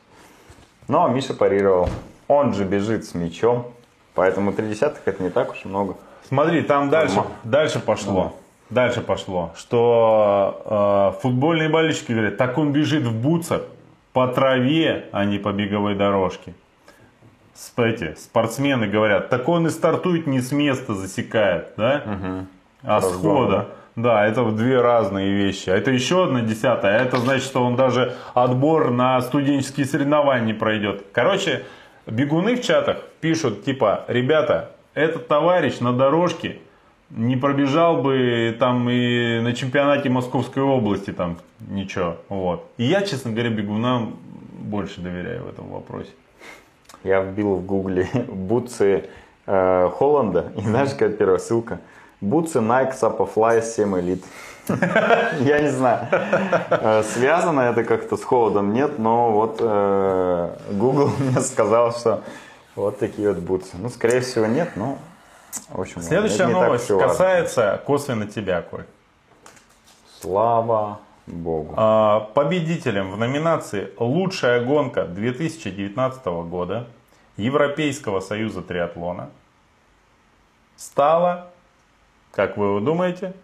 [0.89, 1.89] Но Миша парировал.
[2.29, 3.73] Он же бежит с мячом.
[4.15, 5.97] Поэтому три десятых это не так уж много.
[6.29, 7.37] Смотри, там дальше, Нормально.
[7.45, 8.35] дальше пошло.
[8.69, 13.63] Дальше пошло, что э, футбольные болельщики говорят, так он бежит в бутсах
[14.13, 16.55] по траве, а не по беговой дорожке.
[17.77, 22.03] Эти спортсмены говорят, так он и стартует не с места засекает, да?
[22.83, 23.69] А с хода.
[23.95, 25.71] Да, это две разные вещи.
[25.71, 26.99] А это еще одна десятая.
[26.99, 31.07] А это значит, что он даже отбор на студенческие соревнования не пройдет.
[31.13, 31.65] Короче,
[32.07, 36.59] бегуны в чатах пишут, типа, ребята, этот товарищ на дорожке
[37.11, 42.17] не пробежал бы там и на чемпионате Московской области там ничего.
[42.29, 42.69] Вот.
[42.79, 44.17] И я, честно говоря, бегунам
[44.53, 46.11] больше доверяю в этом вопросе.
[47.05, 49.05] Я вбил в гугле бутсы
[49.47, 50.53] э, Холланда.
[50.57, 51.81] И знаешь, какая первая ссылка?
[52.21, 54.25] Бутсы Nike Sapofly 7 Elite.
[55.41, 61.41] Я не знаю, э, связано это как-то с холодом, нет, но вот э, Google мне
[61.41, 62.23] сказал, что
[62.75, 63.77] вот такие вот бутсы.
[63.79, 64.99] Ну, скорее всего, нет, но
[65.69, 68.85] в общем, Следующая новость касается косвенно тебя, Коль.
[70.21, 71.75] Слава Богу.
[71.77, 76.87] А, Победителем в номинации «Лучшая гонка 2019 года»
[77.37, 79.31] Европейского союза триатлона
[80.77, 81.51] стала,
[82.33, 83.35] как вы думаете,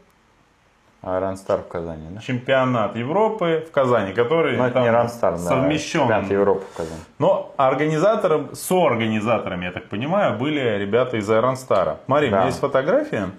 [1.02, 2.20] Ранстар в Казани, да?
[2.20, 5.38] чемпионат Европы в Казани, который Ну, это не Ранстар, да.
[5.38, 6.00] совмещен.
[6.00, 7.00] Чемпионат Европы в Казани.
[7.18, 11.96] Но организатором, соорганизаторами, я так понимаю, были ребята из Айронстара.
[12.06, 12.46] Смотри, у меня Да.
[12.46, 13.30] есть фотография.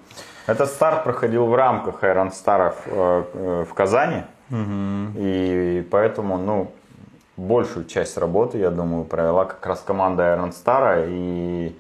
[0.46, 4.24] Этот старт проходил в рамках Iron Старов э, э, в Казани.
[5.16, 6.72] И поэтому, ну,
[7.38, 11.76] большую часть работы, я думаю, провела как раз команда Star и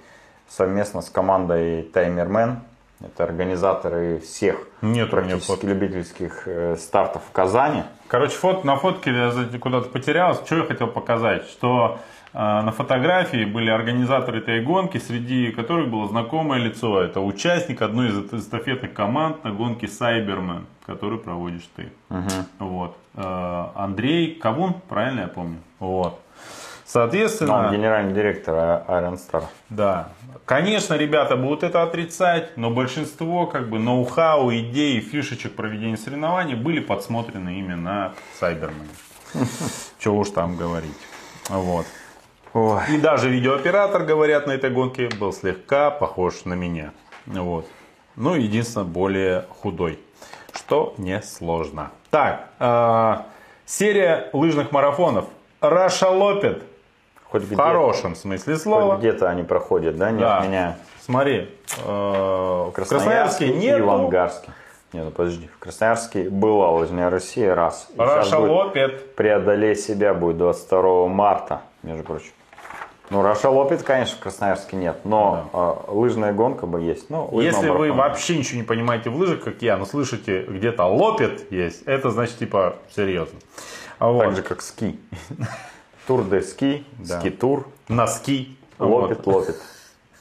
[0.48, 2.56] совместно с командой Timerman.
[3.04, 7.84] Это организаторы всех Нет практически любительских э, стартов в Казани.
[8.08, 10.46] Короче, фот, на фотке я куда-то потерялся.
[10.46, 11.46] Что я хотел показать?
[11.48, 12.00] Что
[12.34, 17.02] э, на фотографии были организаторы этой гонки, среди которых было знакомое лицо.
[17.02, 21.92] Это участник одной из эст- эстафетных команд на гонке Cyberman, которую проводишь ты.
[22.60, 22.96] Вот.
[23.16, 25.58] Э, Андрей Кавун, правильно я помню?
[25.80, 26.12] Вот.
[26.14, 29.44] Ну, Соответственно, он генеральный директор э, Iron Star.
[29.70, 30.10] да.
[30.46, 36.80] Конечно, ребята будут это отрицать, но большинство как бы ноу-хау, идей, фишечек проведения соревнований были
[36.80, 38.90] подсмотрены именно Сайбермане.
[40.00, 40.98] Чего уж там говорить.
[41.50, 41.86] Вот.
[42.54, 42.82] Ой.
[42.92, 46.92] И даже видеооператор, говорят, на этой гонке был слегка похож на меня.
[47.26, 47.68] Вот.
[48.16, 50.00] Ну, единственное, более худой.
[50.54, 51.92] Что несложно.
[52.12, 53.26] Так, а,
[53.66, 55.26] серия лыжных марафонов.
[55.62, 56.64] Russialoppet.
[57.34, 58.96] Хоть В хорошем смысле слова.
[58.98, 60.38] где-то они проходят, да, не Да.
[60.38, 60.78] отменяя.
[61.04, 61.50] Смотри,
[61.84, 63.86] э, в Красноярске Красноярске и нету.
[63.86, 64.52] в Ангарске.
[64.94, 67.88] Не, ну подожди, в Красноярске была Лыжня России раз.
[67.96, 69.16] И Russialoppet.
[69.16, 72.30] преодолей себя будет 22 марта, между прочим.
[73.10, 75.50] Ну, Russialoppet, конечно, в Красноярске нет, но
[75.88, 77.10] э, лыжная гонка бы есть.
[77.10, 81.52] Ну, Если вы вообще ничего не понимаете в лыжах, как я, но слышите, где-то лопет
[81.52, 83.40] есть, это значит, типа, серьезно.
[83.98, 84.24] А вот.
[84.24, 85.00] Так же, как ски.
[86.08, 87.20] Тур де ски, Да.
[87.20, 88.58] ски-тур, Носки.
[88.80, 89.36] лопет, Вот.
[89.36, 89.56] лопет.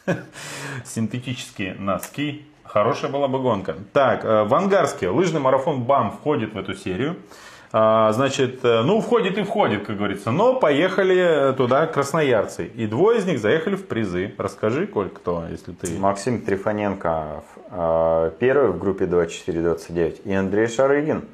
[0.84, 2.44] Синтетические носки.
[2.64, 3.76] Хорошая была бы гонка.
[3.92, 7.16] Так, э, в Ангарске лыжный марафон БАМ входит в эту серию.
[7.74, 10.30] А, Значит, э, ну, входит и входит, как говорится.
[10.30, 12.66] Но поехали туда красноярцы.
[12.66, 14.34] И двое из них заехали в призы.
[14.38, 15.98] Расскажи, Коль, кто, если ты...
[15.98, 21.24] Максим Трифоненко э, первый в группе 24-29 и Андрей Шарыгин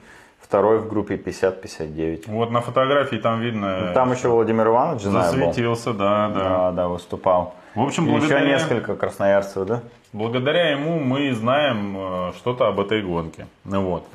[0.49, 2.24] второй в группе 50-59.
[2.28, 3.88] Вот на фотографии там видно...
[3.88, 5.38] Ну, Там еще Владимир Иванович, знаю, был.
[5.46, 6.34] засветился, да, да.
[6.49, 7.55] Да, да, выступал.
[7.74, 8.46] В общем, И еще благодаря...
[8.46, 9.82] несколько красноярцев, да?
[10.14, 13.46] Благодаря ему мы знаем э, что-то об этой гонке.
[13.64, 14.07] Ну вот.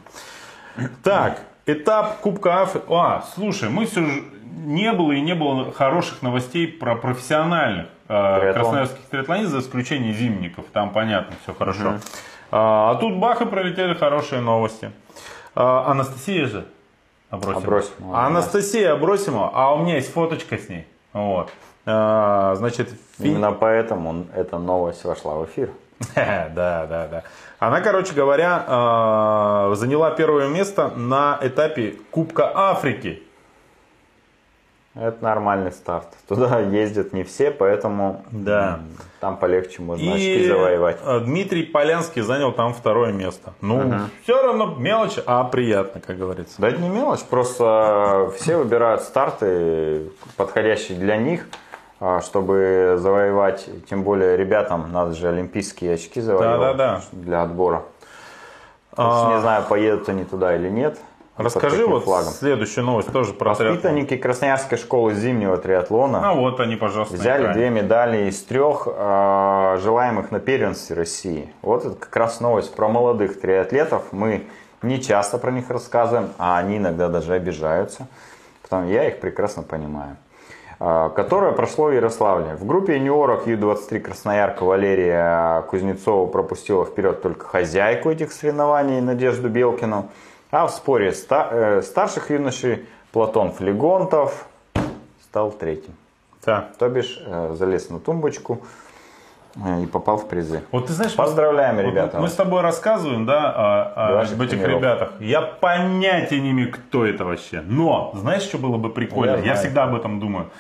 [1.04, 2.86] Так, этап Кубка Африки.
[2.90, 4.24] А, слушай, мы все же
[4.66, 8.54] не было и не было хороших новостей про профессиональных э, Триатлон.
[8.54, 10.66] красноярских триатлонистов, за исключением зимников.
[10.74, 12.00] Там понятно, все хорошо.
[12.50, 14.92] А, а тут бах и пролетели хорошие новости.
[15.56, 16.66] А, Анастасия же
[17.30, 17.64] Абросимова.
[17.66, 18.28] Абросимова, А.
[18.28, 20.88] Анастасия Абросимова, а у меня есть фоточка с ней.
[21.14, 21.50] Вот.
[21.86, 25.70] А, значит, фи- Именно поэтому эта новость вошла в эфир.
[26.16, 27.24] Да, да, да.
[27.60, 28.66] Она, короче говоря,
[29.72, 33.23] э, заняла первое место на этапе Кубка Африки.
[34.96, 36.08] Это нормальный старт.
[36.28, 38.80] Туда ездят не все, поэтому Да.
[39.20, 40.98] там полегче можно очки И завоевать.
[41.04, 43.54] э, Дмитрий Полянский занял там второе место.
[43.62, 43.92] Ну,
[44.24, 46.62] все равно мелочь, а приятно, как говорится.
[46.62, 51.48] Да это не мелочь, просто все выбирают старты, подходящие для них,
[52.00, 57.02] а, чтобы завоевать, тем более ребятам надо же олимпийские очки завоевать Да-да-да.
[57.14, 57.82] для отбора.
[58.96, 59.34] А.
[59.34, 61.00] не знаю, поедут они туда или нет.
[61.36, 62.32] Расскажи вот флагом.
[62.32, 63.76] следующую новость тоже про триатлон.
[63.76, 69.78] Воспитанники Красноярской школы зимнего триатлона А вот они, пожалуйста, взяли две медали из трех э,
[69.82, 71.52] желаемых на первенстве России.
[71.64, 74.04] Вот это как раз новость про молодых триатлетов.
[74.12, 74.46] Мы
[74.84, 78.08] не часто про них рассказываем, а они иногда даже обижаются.
[78.62, 80.18] Потому я их прекрасно понимаю.
[80.80, 82.56] Э, которое прошло в Ярославле.
[82.56, 90.10] В группе юниоров Ю-23 Красноярка Валерия Кузнецова пропустила вперед только хозяйку этих соревнований Надежду Белкину.
[90.54, 94.46] А в споре э, старших юношей Платон Флегонтов
[95.24, 95.96] стал третьим.
[96.46, 96.70] Да.
[96.78, 98.62] То бишь э, залез на тумбочку
[99.56, 100.62] э, и попал в призы.
[100.72, 102.20] Вот ты знаешь, Поздравляем, вот ребята.
[102.20, 104.78] Мы с тобой рассказываем, да, о, о об этих тренировок.
[104.84, 105.12] ребятах.
[105.22, 107.62] Я понятия не имею, кто это вообще.
[107.66, 109.32] Но, знаешь, что было бы прикольно?
[109.32, 109.58] Я Я, знаю.
[109.58, 110.52] всегда об этом думаю.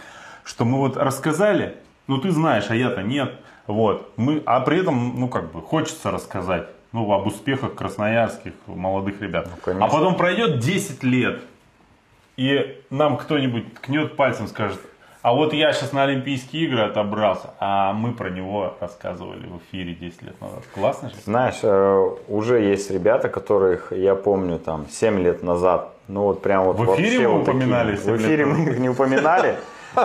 [0.43, 1.77] Что мы вот рассказали,
[2.07, 3.31] ну ты знаешь, а я-то нет.
[3.67, 4.11] Вот.
[4.17, 6.65] Мы, а при этом, ну как бы, хочется рассказать.
[6.93, 9.49] Ну, об успехах красноярских молодых ребят.
[9.63, 9.85] конечно.
[9.85, 11.41] а потом пройдет 10 лет,
[12.37, 14.79] и нам кто-нибудь ткнет пальцем, скажет,
[15.23, 19.93] а вот я сейчас на Олимпийские игры отобрался, а мы про него рассказывали в эфире
[19.95, 20.63] 10 лет назад.
[20.75, 21.15] Классно же?
[21.23, 25.93] Знаешь, э, уже есть ребята, которых я помню там 7 лет назад.
[26.09, 27.61] Ну вот прям вот В эфире мы вот такие.
[27.61, 29.55] упоминали 7 В эфире мы их не упоминали.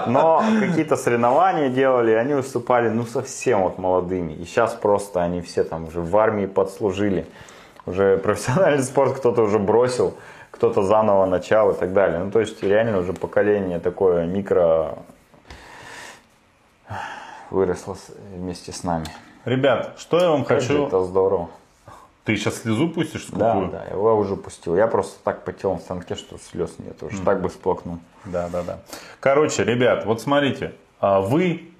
[0.06, 4.32] Но какие-то соревнования делали, они выступали ну совсем вот молодыми.
[4.32, 7.26] И сейчас просто они все там уже в армии подслужили.
[7.86, 10.14] Уже профессиональный спорт кто-то уже бросил,
[10.50, 12.18] кто-то заново начал и так далее.
[12.18, 14.98] Ну то есть реально уже поколение такое микро
[17.50, 17.96] выросло
[18.34, 19.06] вместе с нами.
[19.44, 20.86] Ребят, что я вам Как хочу...
[20.86, 21.48] это здорово.
[22.28, 23.70] Ты сейчас слезу пустишь Да, скупую?
[23.70, 24.76] да, его уже пустил.
[24.76, 27.02] Я просто так потел на станке, что слез нет.
[27.02, 28.00] Уже так бы сплакнул.
[28.26, 28.80] Да, да, да.
[29.18, 31.70] Короче, ребят, вот смотрите, а вы,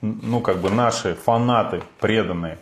[0.00, 2.58] ну как бы наши фанаты преданные,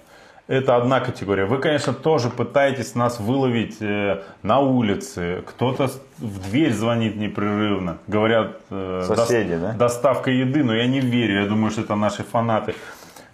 [0.47, 1.45] это одна категория.
[1.45, 5.45] Вы, конечно, тоже пытаетесь нас выловить э, на улице.
[5.47, 7.99] Кто-то в дверь звонит непрерывно.
[8.07, 9.73] Говорят, э, Соседи, дос- да?
[9.75, 11.43] доставка еды, но я не верю.
[11.43, 12.75] Я думаю, что это наши фанаты.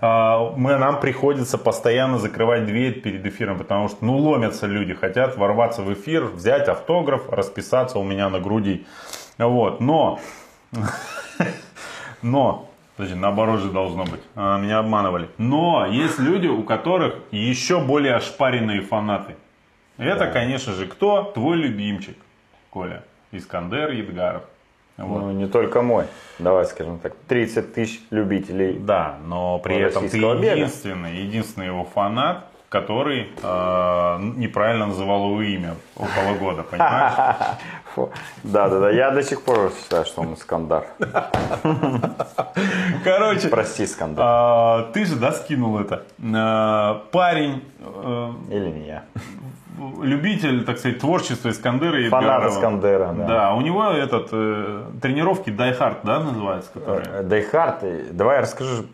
[0.06, 5.38] А, Мы, нам приходится постоянно закрывать дверь перед эфиром, потому что ну, ломятся люди, хотят
[5.38, 8.84] ворваться в эфир, взять автограф, расписаться у меня на груди.
[9.38, 9.80] Вот.
[9.80, 10.20] Но,
[12.22, 15.30] но, подожди, наоборот же должно быть, А, меня обманывали.
[15.38, 19.36] Но есть люди, у которых еще более ошпаренные фанаты.
[19.96, 21.22] Это, конечно же, кто?
[21.34, 22.18] Твой любимчик,
[22.68, 23.04] Коля.
[23.32, 24.42] Искандер Едгаров.
[24.96, 25.20] Вот.
[25.22, 26.04] Ну, не только мой.
[26.38, 27.14] Давай скажем так.
[27.28, 28.78] 30 тысяч любителей.
[28.78, 30.52] Да, но при этом ты бега.
[30.52, 37.14] единственный, единственный его фанат, который э, неправильно называл его имя около года, понимаешь?
[38.44, 38.90] Да, да, да.
[38.90, 40.86] Я до сих пор считаю, что он Искандар.
[43.04, 44.24] Короче, Прости, Искандар.
[44.26, 46.04] а, ты же, да, скинул это.
[46.34, 49.04] А, парень, э, Или не я.
[50.02, 52.50] Любитель, так сказать, творчества Искандера и Фанат.
[52.50, 53.26] Искандера, да.
[53.26, 57.22] Да, у него этот э, тренировки Die Hard, да, называется, которые.
[57.22, 58.84] Die Hard, давай я расскажу,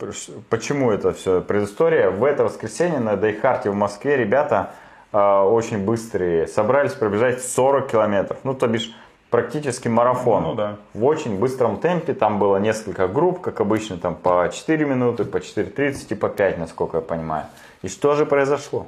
[0.49, 2.11] почему это все предыстория.
[2.11, 4.70] В это воскресенье на Die Hard е в Москве ребята
[5.12, 8.39] э, очень быстрые собрались пробежать 40 километров.
[8.45, 8.93] Ну, то бишь,
[9.31, 10.43] практически марафон.
[10.43, 10.76] Ну, да.
[10.95, 12.14] В очень быстром темпе.
[12.14, 16.59] Там было несколько групп, как обычно, там по 4 минуты, по 4.30 и по 5,
[16.59, 17.47] насколько я понимаю.
[17.83, 18.87] И что же произошло?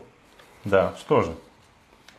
[0.65, 1.33] Да, что же.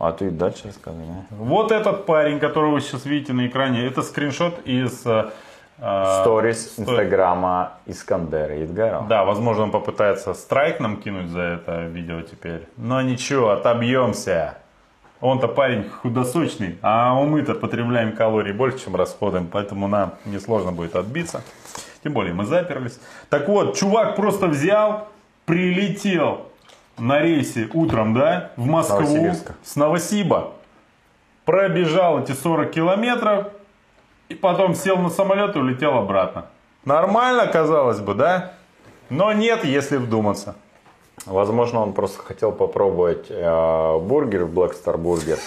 [0.08, 1.06] А ты дальше рассказывай.
[1.08, 1.36] да?
[1.38, 5.06] Вот этот парень, которого вы сейчас видите на экране, это скриншот из...
[5.06, 5.30] э,
[5.80, 9.08] э, Сторис сто- Инстаграма Искандера Едгарова.
[9.08, 12.68] Да, возможно, он попытается страйк нам кинуть за это видео теперь.
[12.78, 14.58] Но ничего, отобьемся.
[15.22, 21.42] Он-то парень худосочный, а мы-то потребляем калорий больше, чем расходуем, поэтому нам несложно будет отбиться.
[22.04, 23.00] Тем более мы заперлись.
[23.30, 25.08] Так вот, чувак просто взял,
[25.46, 26.48] прилетел
[26.98, 29.32] на рейсе утром, да, в Москву
[29.64, 30.54] с Новосиба.
[31.46, 33.48] Пробежал эти 40 километров
[34.30, 36.46] и потом сел на самолет и улетел обратно.
[36.86, 38.54] Нормально, казалось бы, да?
[39.10, 40.56] Но нет, если вдуматься.
[41.26, 45.40] Возможно, он просто хотел попробовать э, бургер в Black Star Burger.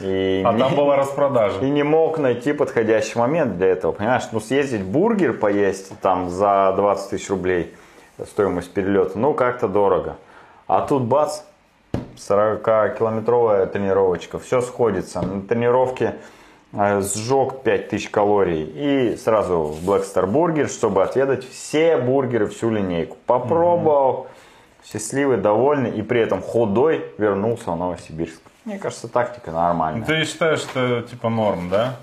[0.00, 1.58] И, А не, там была распродажа.
[1.60, 3.92] и не мог найти подходящий момент для этого.
[3.92, 7.74] Понимаешь, ну съездить бургер поесть там за 20 тысяч рублей
[8.26, 10.16] стоимость перелета, ну как-то дорого.
[10.70, 11.40] А тут бац,
[12.16, 15.20] 40-километровая тренировочка, все сходится.
[15.20, 16.14] На тренировке
[16.72, 22.70] э, сжег 5000 калорий и сразу в Black Star Burger, чтобы отведать все бургеры, всю
[22.70, 23.16] линейку.
[23.26, 24.28] Попробовал,
[24.84, 28.40] счастливый, довольный и при этом худой вернулся в Новосибирск.
[28.64, 30.06] Мне кажется, тактика нормальная.
[30.06, 31.96] Ты считаешь, что типа норм, да?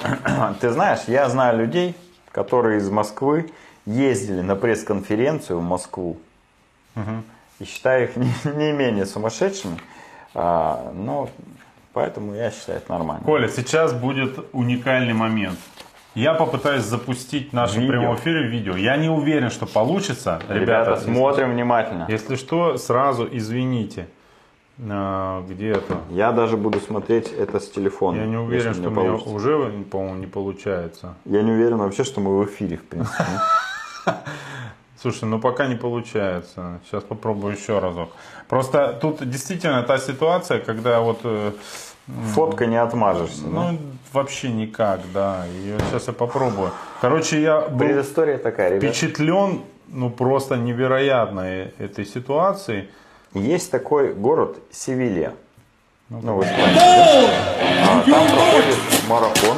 [0.60, 1.96] Ты знаешь, я знаю людей,
[2.30, 3.50] которые из Москвы
[3.84, 6.18] ездили на пресс-конференцию в Москву.
[7.60, 9.78] И считаю их не, не менее сумасшедшими.
[10.34, 11.28] А, но
[11.92, 13.24] Поэтому я считаю это нормально.
[13.24, 15.58] Коля, сейчас будет уникальный момент.
[16.14, 17.92] Я попытаюсь запустить в нашем Видео.
[17.92, 18.76] прямом эфире видео.
[18.76, 20.40] Я не уверен, что получится.
[20.48, 22.06] Ребята, Ребята, если- смотрим внимательно.
[22.08, 24.08] Если что, сразу извините.
[24.88, 25.98] А, где это?
[26.10, 28.18] Я даже буду смотреть это с телефона.
[28.18, 31.14] Я не уверен, если что у меня уже, по-моему, не получается.
[31.24, 33.24] Я не уверен вообще, что мы в эфире, в принципе.
[35.00, 36.80] Слушай, ну пока не получается.
[36.84, 38.10] Сейчас попробую еще разок.
[38.48, 41.20] Просто тут действительно та ситуация, когда вот...
[41.24, 41.52] э,
[42.34, 43.42] Фоткой не отмажешься.
[43.44, 43.48] да?
[43.72, 43.78] Ну,
[44.12, 45.44] вообще никак, да.
[45.48, 46.72] И сейчас я попробую.
[47.00, 48.82] Короче, я был Предыстория такая, ребят.
[48.82, 52.88] впечатлен, ну, просто невероятно э- этой ситуации.
[53.32, 55.34] Есть такой город Севилья.
[56.08, 56.28] Ну, да?
[56.28, 58.76] А, там проходит
[59.08, 59.56] марафон,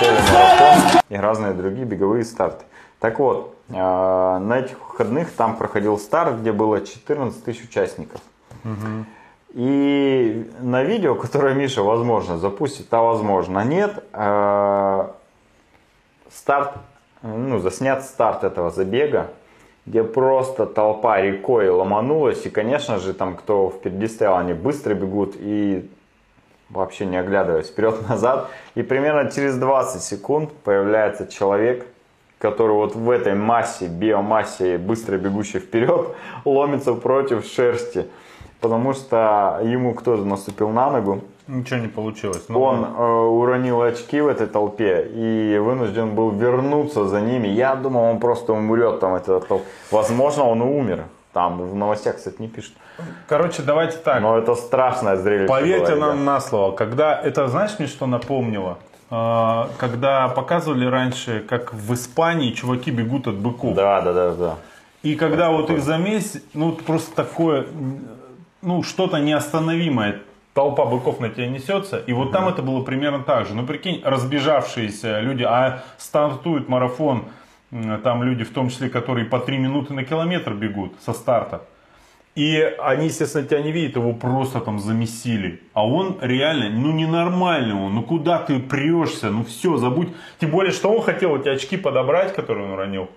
[0.00, 2.64] полумарафон и разные другие беговые старты.
[2.98, 8.20] Так вот, на этих выходных там проходил старт, где было 14 тысяч участников.
[9.52, 15.16] И на видео, которое Миша, возможно, запустит, а возможно нет, а,
[16.30, 16.74] старт,
[17.22, 19.30] ну, заснят старт этого забега,
[19.86, 22.46] где просто толпа рекой ломанулась.
[22.46, 25.90] И, конечно же, там, кто впереди стоял, они быстро бегут и
[26.68, 28.48] вообще не оглядываясь вперед-назад.
[28.76, 31.86] И примерно через 20 секунд появляется человек,
[32.40, 36.08] который вот в этой массе, биомассе, быстро бегущий вперед,
[36.44, 38.06] ломится против шерсти.
[38.60, 42.44] Потому что ему кто-то наступил на ногу, Ничего не получилось.
[42.48, 47.48] Ну, он э, уронил очки в этой толпе и вынужден был вернуться за ними.
[47.48, 49.16] Я думал, он просто умрет там.
[49.16, 51.06] Это, тол- Возможно, он и умер.
[51.32, 52.74] Там в новостях, кстати, не пишут.
[53.26, 54.22] Короче, давайте так.
[54.22, 55.48] Но это страшное зрелище.
[55.48, 56.24] Поверьте было, нам ребят.
[56.26, 58.78] на слово, когда это, знаешь, мне что напомнило?
[59.10, 63.74] А, Когда показывали раньше, как в Испании чуваки бегут от быков.
[63.74, 64.56] Да, да, да, да.
[65.02, 67.66] И когда вот их замесь, ну просто такое,
[68.62, 70.20] ну что-то неостановимое.
[70.52, 71.98] Толпа быков на тебя несется.
[71.98, 73.54] И вот там это было примерно так же.
[73.54, 77.24] Ну прикинь, разбежавшиеся люди, а стартует марафон,
[78.02, 81.62] там люди, в том числе, которые по 3 минуты на километр бегут со старта.
[82.36, 85.60] И они, естественно, тебя не видят, его просто там замесили.
[85.74, 90.08] А он реально, ну ненормальный он, ну куда ты прешься, ну все, забудь.
[90.40, 93.08] Тем более, что он хотел эти очки подобрать, которые он уронил.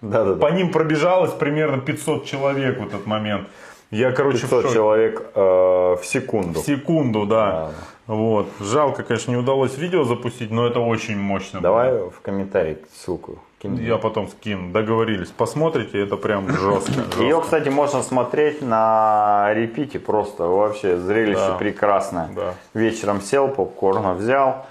[0.00, 3.48] Да, да, По ним пробежалось примерно 500 человек в этот момент.
[3.90, 4.74] Я, короче, в 500 шоке.
[4.74, 6.60] человек э, в секунду.
[6.60, 7.70] В секунду, да.
[8.06, 8.48] Вот.
[8.60, 11.60] Жалко, конечно, не удалось видео запустить, но это очень мощно.
[11.60, 12.10] Давай было.
[12.10, 13.38] в комментарии ссылку.
[13.64, 13.82] Кинь.
[13.82, 14.70] Я потом скину.
[14.72, 15.28] Договорились.
[15.30, 16.92] Посмотрите, это прям жестко.
[17.20, 20.44] Ее, кстати, можно смотреть на репите просто.
[20.44, 21.56] Вообще зрелище Да.
[21.56, 22.28] прекрасное.
[22.34, 22.54] Да.
[22.74, 24.66] Вечером сел, попкорна взял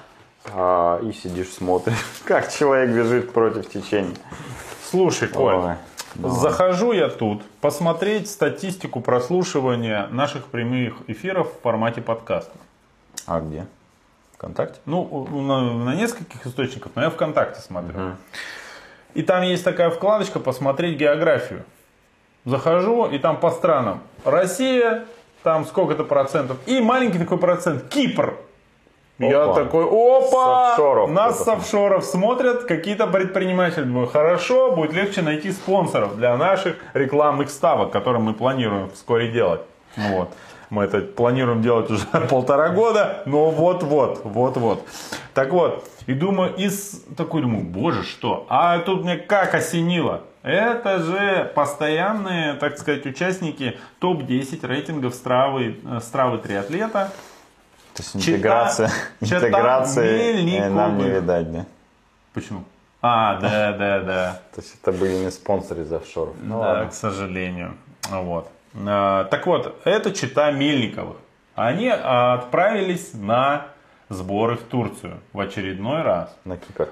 [0.53, 4.15] а, и сидишь смотришь, как человек бежит против течения.
[4.89, 5.75] Слушай, Коль, Ой,
[6.15, 6.39] давай.
[6.39, 12.51] захожу я тут посмотреть статистику прослушивания наших прямых эфиров в формате подкаста.
[13.25, 13.65] А где?
[14.33, 14.79] ВКонтакте?
[14.85, 18.11] Ну, на, на нескольких источниках, но я ВКонтакте смотрю.
[19.14, 21.64] И там есть такая вкладочка «Посмотреть географию».
[22.45, 24.01] Захожу, и там по странам.
[24.26, 25.05] Россия,
[25.43, 26.57] там сколько-то процентов.
[26.66, 27.88] И маленький такой процент.
[27.89, 28.36] Кипр.
[29.20, 29.53] Я Опа.
[29.53, 30.70] такой, опа!
[30.70, 33.84] С офшоров Нас с офшоров смотрят какие-то предприниматели.
[33.84, 39.61] Думаю, хорошо, будет легче найти спонсоров для наших рекламных ставок, которые мы планируем вскоре делать.
[39.95, 40.30] Вот.
[40.74, 44.84] Мы это планируем делать уже полтора года, но вот-вот, вот-вот.
[45.36, 48.47] Так вот, и думаю, из такой думаю, боже, что?
[48.49, 50.21] А тут мне как осенило.
[50.41, 57.11] Это же постоянные, так сказать, участники топ-10 рейтингов Стравы, э, Стравы триатлета.
[57.93, 58.89] То есть интеграция,
[59.21, 61.65] Чита интеграции э, нам не видать, да?
[62.34, 62.63] Почему?
[62.99, 64.41] А, да, да, да.
[64.55, 66.34] То есть это были не спонсоры из офшоров.
[66.41, 66.89] Ну да, ладно.
[66.89, 67.76] к сожалению.
[68.09, 68.49] Вот.
[68.76, 71.17] А, Так вот, это чита Мельниковых.
[71.55, 73.67] Они отправились на
[74.09, 76.36] сборы в Турцию в очередной раз.
[76.45, 76.89] На Кипр.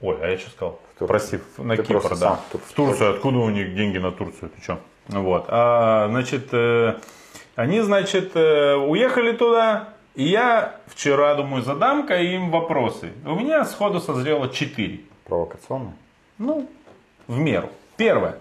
[0.00, 0.80] Ой, а я что сказал?
[0.98, 2.16] Прости, на Ты Кипр, да.
[2.16, 3.10] сам в Турцию в Турцию.
[3.14, 4.50] Откуда у них деньги на Турцию?
[4.50, 4.78] Ты что?
[5.08, 5.46] Вот.
[5.48, 6.94] А, значит, э,
[7.56, 9.88] они, значит, э, уехали туда.
[10.14, 13.12] И я вчера, думаю, задам-ка им вопросы.
[13.24, 15.00] У меня сходу созрело четыре.
[15.24, 15.92] Провокационно?
[16.38, 16.68] Ну,
[17.26, 17.70] в меру.
[17.96, 18.36] Первое.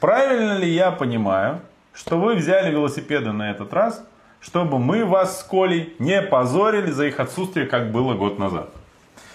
[0.00, 1.60] Правильно ли я понимаю,
[1.92, 4.04] что вы взяли велосипеды на этот раз,
[4.40, 8.70] чтобы мы вас с Колей не позорили за их отсутствие, как было год назад?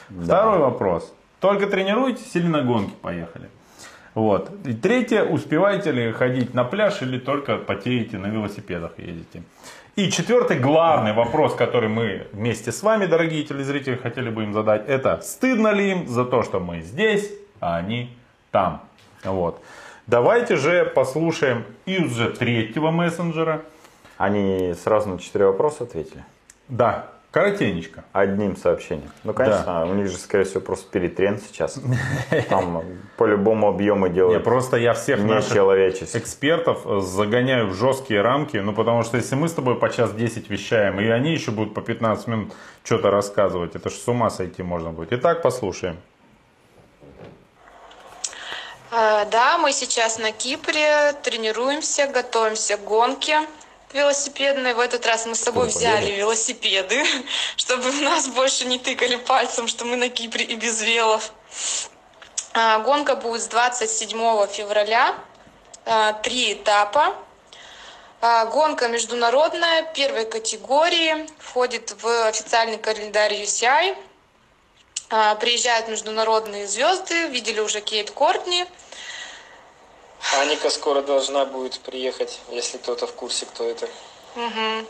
[0.09, 1.13] Второй вопрос.
[1.39, 3.49] Только тренируетесь или на гонки поехали?
[4.15, 4.49] Вот.
[4.65, 9.43] И третье, успеваете ли ходить на пляж или только потеете на велосипедах ездите?
[9.95, 14.87] И четвертый, главный вопрос, который мы вместе с вами, дорогие телезрители, хотели бы им задать,
[14.87, 18.15] это стыдно ли им за то, что мы здесь, а они
[18.51, 18.81] там?
[19.23, 19.61] Вот.
[20.07, 23.63] Давайте же послушаем из уже третьего мессенджера.
[24.17, 26.23] Они сразу на четыре вопроса ответили.
[26.69, 28.05] Да, коротенечко.
[28.13, 29.11] Одним сообщением.
[29.25, 31.81] Ну, конечно, у них же, скорее всего, просто перетрен сейчас.
[32.49, 32.83] Там
[33.17, 35.57] по-любому объемы Не, делают просто я всех наших
[36.15, 40.13] экспертов э, загоняю в жесткие рамки, ну потому что если мы с тобой по час
[40.13, 42.53] 10 вещаем, и они еще будут по 15 минут
[42.85, 45.11] что-то рассказывать, это ж с ума сойти можно будет.
[45.11, 45.97] Итак, послушаем.
[48.89, 53.41] А, Да, мы сейчас на Кипре, тренируемся, готовимся к гонке
[53.91, 54.73] велосипедной.
[54.73, 57.03] В этот раз мы с собой взяли велосипеды,
[57.57, 61.31] чтобы нас больше не тыкали пальцем, что мы на Кипре и без велов.
[62.53, 65.15] А, Гонка будет с 27 февраля.
[65.85, 67.13] А, Три этапа.
[68.19, 73.95] Гонка международная, первой категории, входит в официальный календарь UCI.
[75.09, 78.65] А, Приезжают международные звезды, видели уже Кейт Кортни.
[80.39, 83.87] Аника скоро должна будет приехать, если кто-то в курсе, кто это.
[84.35, 84.85] Мгм.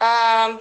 [0.00, 0.58] А,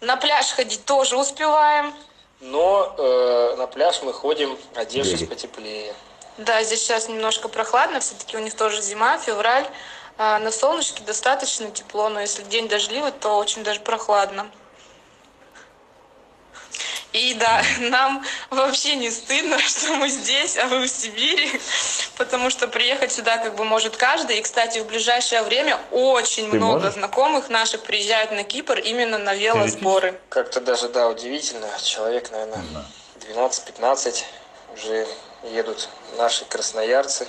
[0.00, 1.92] На пляж ходить тоже успеваем.
[2.40, 5.94] Но э, на пляж мы ходим, одевшись потеплее.
[6.38, 9.66] Да, здесь сейчас немножко прохладно, все-таки у них тоже зима, февраль.
[10.18, 14.50] А, На солнышке достаточно тепло, но если день дождливый, то очень даже прохладно.
[17.12, 21.60] И да, нам вообще не стыдно, что мы здесь, а вы в Сибири,
[22.16, 24.38] потому что приехать сюда как бы может каждый.
[24.38, 26.94] И, кстати, в ближайшее время очень Ты много можешь?
[26.94, 30.18] знакомых наших приезжают на Кипр именно на велосборы.
[30.28, 31.66] Как-то даже, да, удивительно.
[31.82, 32.64] Человек, наверное,
[33.34, 34.24] 12-15
[34.74, 35.06] уже
[35.44, 37.26] едут наши красноярцы.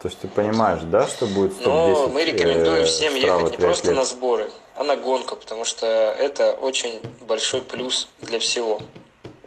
[0.00, 3.56] То есть ты понимаешь, да, что будет Но топ-10 мы рекомендуем э, всем ехать не
[3.58, 8.80] просто на сборы, а на гонку, потому что это очень большой плюс для всего.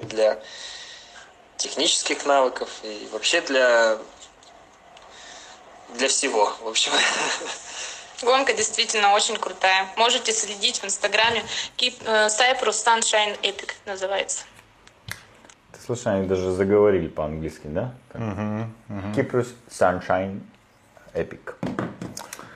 [0.10, 0.40] Для
[1.58, 3.98] технических навыков и вообще для
[5.96, 6.92] для всего, в общем.
[8.24, 9.88] Гонка действительно очень крутая.
[9.98, 11.44] Можете следить в инстаграме.
[11.78, 14.46] Cyprus Sunshine Epic называется.
[15.72, 17.94] Ты они даже заговорили по-английски, да?
[18.14, 20.42] Cyprus Sunshine
[21.14, 21.56] Epic.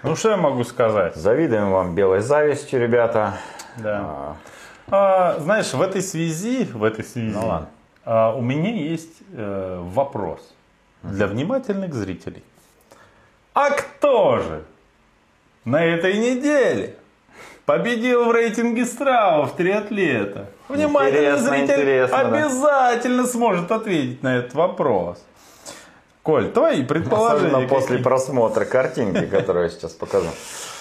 [0.04, 1.16] Ну что я могу сказать?
[1.16, 3.38] Завидуем вам белой завистью, ребята.
[3.78, 4.00] Да.
[4.02, 4.38] А,
[4.90, 7.70] А, знаешь, в этой связи, в этой связи, Ну ладно.
[8.06, 10.40] а, у меня есть э, вопрос
[11.04, 12.44] для внимательных зрителей.
[13.54, 14.64] А кто же
[15.66, 16.96] на этой неделе
[17.66, 20.46] победил в рейтинге Страва в триатлета?
[20.70, 22.28] Внимательный Интересно, зритель интересно, да.
[22.28, 25.22] обязательно сможет ответить на этот вопрос.
[26.24, 30.28] Коль, твои предположения Особенно после просмотра картинки, которую я сейчас покажу.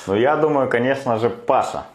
[0.06, 1.86] Ну, я думаю, конечно же, Паша.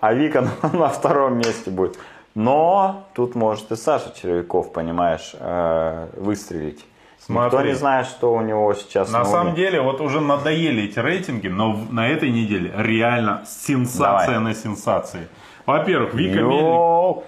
[0.00, 1.98] А Вика на втором месте будет.
[2.34, 6.84] Но тут может и Саша Червяков, понимаешь, э, выстрелить.
[7.28, 7.68] Никто Смотри.
[7.68, 11.48] не знает, что у него сейчас На на самом деле, вот уже надоели эти рейтинги,
[11.48, 14.40] но на этой неделе реально сенсация Давай.
[14.40, 15.28] на сенсации.
[15.66, 17.24] Во-первых, Вика, Мельник-!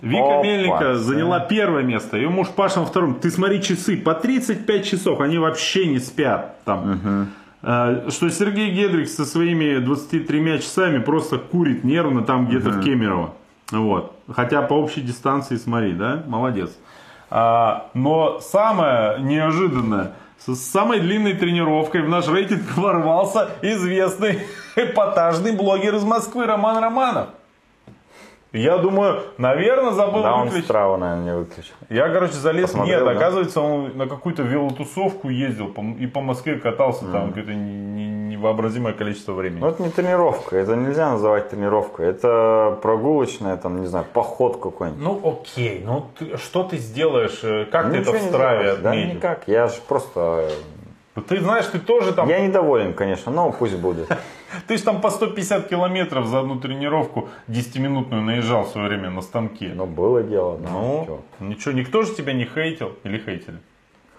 [0.00, 0.42] Вика Опа.
[0.42, 3.14] Мельника заняла первое место, ее муж Паша на втором.
[3.14, 7.00] Ты смотри часы, по 35 часов, они вообще не спят там.
[7.04, 7.26] Э,
[7.64, 13.32] Что Сергей Гедрик со своими 23 часами просто курит нервно там где-то в Кемерово.
[13.70, 14.14] Вот.
[14.30, 16.70] Хотя по общей дистанции, смотри, да, молодец.
[17.30, 24.40] А, но самое неожиданное, с самой длинной тренировкой в наш рейтинг ворвался известный
[24.76, 27.28] эпатажный блогер из Москвы Роман Романов.
[28.54, 30.64] Я думаю, наверное, забыл Да, он выключить.
[30.66, 31.74] страву, наверное, не выключил.
[31.90, 32.70] Я, короче, залез.
[32.70, 33.10] Посмотрел, Нет, да?
[33.12, 38.92] оказывается, он на какую-то велотусовку ездил и по Москве катался там какое-то не- не- невообразимое
[38.92, 39.60] количество времени.
[39.60, 42.06] Ну, это не тренировка, это нельзя называть тренировкой.
[42.06, 45.02] Это прогулочная, там, не знаю, поход какой-нибудь.
[45.02, 47.40] Ну окей, ну ты- что ты сделаешь?
[47.42, 49.42] э, Как ты это Ничего в страве Да, никак.
[49.48, 50.48] Я же просто...
[51.16, 54.08] Ну, Ты знаешь, ты тоже там, Я недоволен, конечно, но пусть будет.
[54.66, 59.22] ты же там по 150 километров за одну тренировку 10-минутную наезжал в свое время на
[59.22, 59.72] станке.
[59.74, 60.68] Ну, было дело, да.
[60.70, 61.44] Ну, чё.
[61.44, 63.58] ничего, никто же тебя не хейтил или хейтили?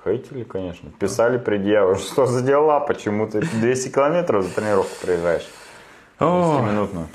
[0.03, 0.89] Хейтили, конечно.
[0.99, 1.95] Писали предъявы.
[1.95, 2.79] Что за дела?
[2.79, 5.47] Почему ты 200 километров за тренировку проезжаешь?
[6.19, 7.07] 10-минутную.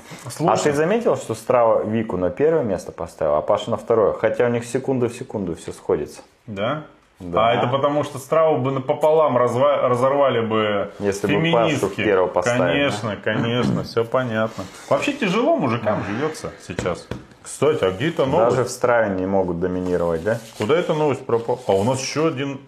[0.47, 4.13] А ты заметил, что Страва Вику на первое место поставил, а Паша на второе?
[4.13, 6.21] Хотя у них секунду в секунду все сходится.
[6.45, 6.83] Да?
[7.21, 7.49] Да.
[7.49, 12.03] А это потому, что Страву бы напополам разва- разорвали бы Если бы феминистки.
[12.03, 14.63] Первого поставили, Конечно, конечно, все понятно.
[14.89, 17.07] Вообще тяжело мужикам живется сейчас.
[17.43, 18.55] Кстати, а где эта новость?
[18.57, 20.39] Даже в Страве не могут доминировать, да?
[20.57, 21.59] Куда эта новость пропала?
[21.67, 22.59] А у нас еще один...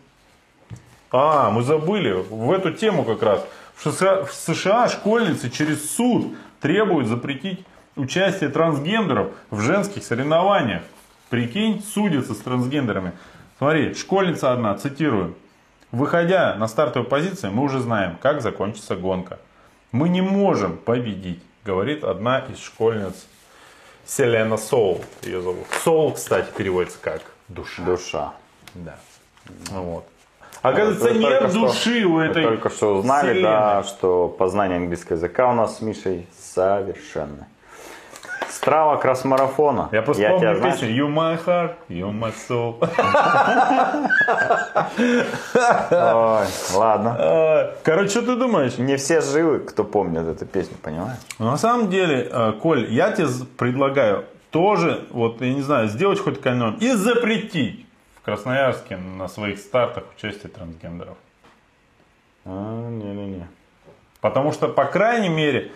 [1.12, 2.12] А, мы забыли.
[2.30, 3.45] В эту тему как раз.
[3.76, 10.82] В США, в США школьницы через суд требуют запретить участие трансгендеров в женских соревнованиях.
[11.30, 13.14] Прикинь, судятся с трансгендерами.
[13.64, 15.36] Смотри, школьница одна, цитирую.
[15.93, 19.39] Выходя на стартовую позицию, мы уже знаем, как закончится гонка.
[19.93, 23.14] Мы не можем победить, говорит одна из школьниц
[24.05, 25.66] Селена Соул ее зовут.
[25.82, 27.84] Соул, кстати, переводится как душа.
[27.86, 28.34] Душа.
[28.74, 28.97] Да.
[29.72, 30.05] Вот.
[30.61, 33.43] Оказывается, Вы нет только что- души у этой только что узнали, вселенной.
[33.49, 37.47] да, что познание английского языка у нас с Мишей совершенно.
[38.64, 39.89] Страва кросс-марафона.
[39.91, 42.78] Я просто тебя, помню знаешь, песню You my heart, you my soul.
[45.91, 47.74] Ой, ладно.
[47.84, 48.78] Короче, что ты думаешь?
[48.78, 51.18] Не все живы, кто помнит эту песню, понимаешь?
[51.39, 56.20] Ну, На самом деле, э, Коль, я тебе предлагаю тоже, вот, я не знаю, сделать
[56.20, 57.86] хоть канон и запретить
[58.22, 61.18] в Красноярске на своих стартах участие трансгендеров.
[62.45, 63.45] А, Не-не-не.
[64.22, 65.72] Потому что, по крайней мере,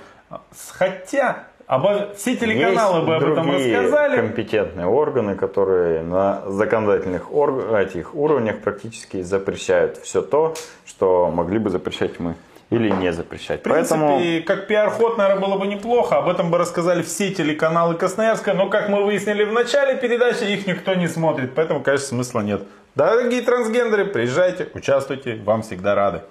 [0.56, 4.16] с- хотя обо- все телеканалы Есть бы об этом рассказали.
[4.18, 10.56] компетентные органы, которые на законодательных орг- этих уровнях практически запрещают все то,
[10.86, 12.36] что могли бы запрещать мы
[12.70, 13.62] или не запрещать.
[13.62, 16.18] В принципе, Поэтому как пиар-ход, наверное, было бы неплохо.
[16.18, 18.54] Об этом бы рассказали все телеканалы Красноярска.
[18.54, 21.56] Но, как мы выяснили в начале передачи, их никто не смотрит.
[21.56, 22.64] Поэтому, конечно, смысла нет.
[22.96, 25.36] Дорогие трансгендеры, приезжайте, участвуйте.
[25.46, 26.22] Вам всегда рады.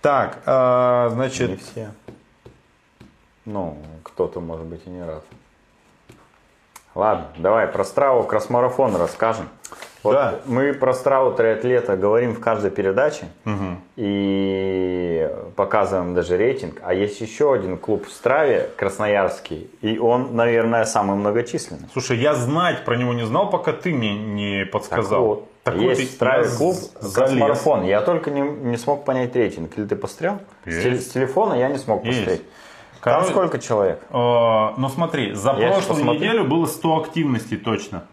[0.00, 1.88] Так, не значит, все.
[3.46, 3.76] Ну,
[4.14, 5.24] кто-то, может быть, и не рад.
[6.94, 9.48] Ладно, давай про страву кросс-марафон расскажем.
[10.04, 10.40] Вот Да.
[10.44, 13.26] Мы про страву триатлета говорим в каждой передаче
[13.96, 16.80] и показываем даже рейтинг.
[16.84, 21.88] А есть еще один клуб в страве, красноярский, и он, наверное, самый многочисленный.
[21.92, 25.26] слушай, я знать про него не знал, пока ты мне не подсказал.
[25.26, 27.14] вот, Такой есть ты- в страве клуб залез.
[27.14, 27.82] кросс-марафон.
[27.84, 29.76] Я только не, не смог понять рейтинг.
[29.78, 30.38] Или ты посмотрел?
[30.66, 31.10] С, Есть.
[31.10, 32.42] с телефона я не смог Есть.
[33.04, 34.00] Короче, Там сколько человек?
[34.08, 38.04] э, ну смотри, за Я прошлую неделю было 100 активностей точно.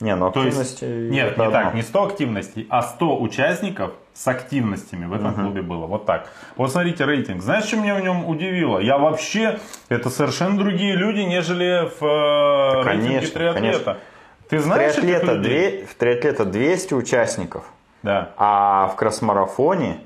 [0.00, 0.84] Не, ну То есть, активности...
[1.12, 1.50] нет, не одно.
[1.52, 5.86] так, не 100 активностей, а 100 участников с активностями в этом клубе было.
[5.86, 6.28] Вот так.
[6.56, 7.40] Вот смотрите рейтинг.
[7.40, 8.80] Знаешь, что меня в нем удивило?
[8.80, 13.60] Я вообще, это совершенно другие люди, нежели в э, Да, рейтинге конечно, триатлета.
[13.60, 13.96] конечно.
[14.48, 17.62] Ты знаешь триатлета, две- в триатлета 200 участников,
[18.02, 18.30] Да.
[18.36, 20.00] а в кросс-марафоне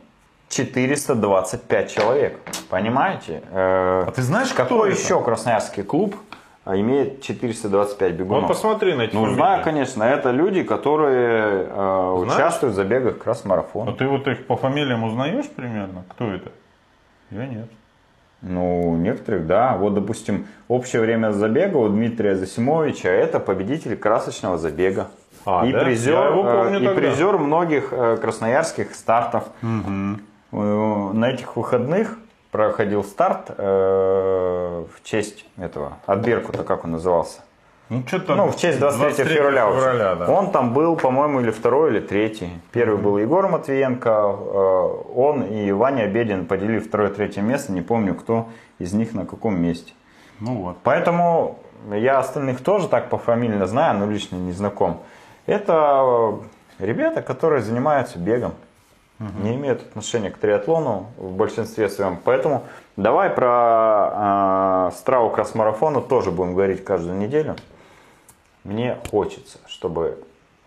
[0.48, 2.38] 425 человек.
[2.70, 3.42] Понимаете?
[3.50, 4.98] Э, А ты знаешь, кто какой это?
[5.00, 6.16] еще красноярский клуб
[6.64, 8.42] а, имеет 425 бегунов?
[8.42, 9.34] Вот посмотри на эти Ну, фамилии.
[9.36, 10.02] знаю, конечно.
[10.04, 12.32] Это люди, которые э, Знаешь?
[12.34, 13.92] участвуют в забегах А кросс-марафона.
[13.92, 16.04] ты вот их по фамилиям узнаешь примерно?
[16.10, 16.50] Кто это?
[17.30, 17.68] Я нет.
[18.42, 19.76] Ну, некоторых, да.
[19.76, 25.08] Вот, допустим, общее время забега у Дмитрия Засимовича это победитель красочного забега.
[25.44, 25.80] А, и да?
[25.80, 26.94] призер, э, и тогда.
[27.00, 29.44] призер многих красноярских стартов.
[29.62, 29.66] Э,
[30.52, 32.16] На этих выходных
[32.50, 37.40] проходил старт э, в честь этого, от Беркута, как он назывался.
[37.88, 39.66] Ну, что-то Ну, в честь 23, февраля.
[39.66, 39.80] вообще.
[39.80, 40.28] февраля, да.
[40.28, 42.50] Он там был, по-моему, или второй, или третий.
[42.72, 47.72] Первый был Егор Матвиенко, э, он и Ваня Обедин поделили второе третье место.
[47.72, 49.92] Не помню, кто из них на каком месте.
[50.40, 50.78] Ну вот.
[50.82, 51.58] Поэтому
[51.92, 55.00] я остальных тоже так пофамильно знаю, но лично не знаком.
[55.46, 56.34] Это
[56.80, 58.52] ребята, которые занимаются бегом.
[59.18, 62.18] Не имеют отношения к триатлону в большинстве своем.
[62.22, 62.64] Поэтому
[62.96, 67.56] давай про э, страву кросс-марафона тоже будем говорить каждую неделю.
[68.64, 70.18] Мне хочется, чтобы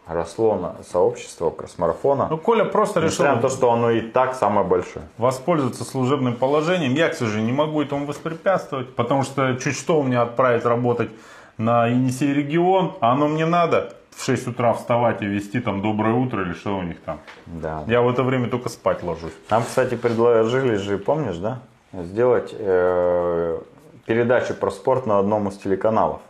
[0.07, 2.27] росло на сообщество кросс-марафона.
[2.29, 5.05] Ну, Коля просто решил Несмотря на то, что оно и так самое большое.
[5.19, 6.95] воспользоваться служебным положением.
[6.95, 11.11] Я, к сожалению, не могу этому воспрепятствовать, потому что чуть что у меня отправить работать
[11.59, 16.13] на Енисей регион, а оно мне надо в 6 утра вставать и вести там доброе
[16.13, 17.19] утро или что у них там.
[17.45, 17.83] Да.
[17.87, 19.33] Я в это время только спать ложусь.
[19.49, 21.59] Нам, кстати, предложили же, помнишь, да,
[21.93, 23.59] сделать э,
[24.05, 26.21] передачу про спорт на одном из телеканалов.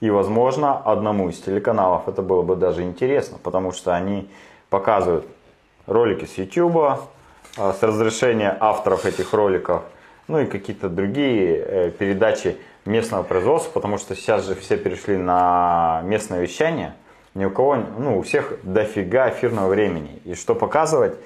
[0.00, 4.28] И, возможно, одному из телеканалов это было бы даже интересно, потому что они
[4.68, 5.26] показывают
[5.86, 6.98] ролики с YouTube,
[7.56, 9.82] э, с разрешения авторов этих роликов,
[10.28, 16.02] ну и какие-то другие э, передачи местного производства, потому что сейчас же все перешли на
[16.04, 16.94] местное вещание.
[17.34, 20.20] Ни у кого, ну, у всех дофига эфирного времени.
[20.24, 21.16] И что показывать,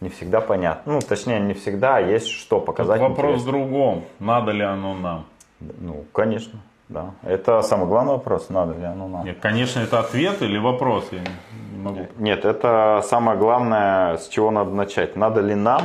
[0.00, 0.92] не всегда понятно.
[0.94, 3.00] Ну, точнее, не всегда, а есть что Тут показать.
[3.00, 3.52] вопрос в интересно.
[3.52, 4.04] другом.
[4.20, 5.26] Надо ли оно нам?
[5.60, 7.10] Ну, конечно, да.
[7.22, 9.24] Это самый главный вопрос, надо ли оно нам.
[9.24, 11.08] Нет, конечно, это ответ или вопрос.
[11.10, 11.20] Я
[11.72, 12.06] не могу.
[12.18, 15.16] Нет, это самое главное, с чего надо начать.
[15.16, 15.82] Надо ли нам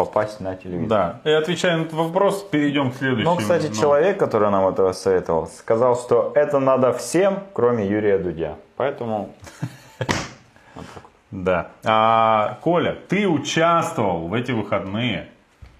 [0.00, 0.88] попасть на телевизор?
[0.88, 1.30] Да.
[1.30, 3.34] И отвечая на этот вопрос, перейдем к следующему.
[3.34, 8.16] Ну, кстати, Ну, человек, который нам этого советовал, сказал, что это надо всем, кроме Юрия
[8.18, 8.56] Дудя.
[8.76, 9.34] Поэтому
[11.30, 11.68] Да.
[11.84, 15.28] А, Коля, ты участвовал в эти выходные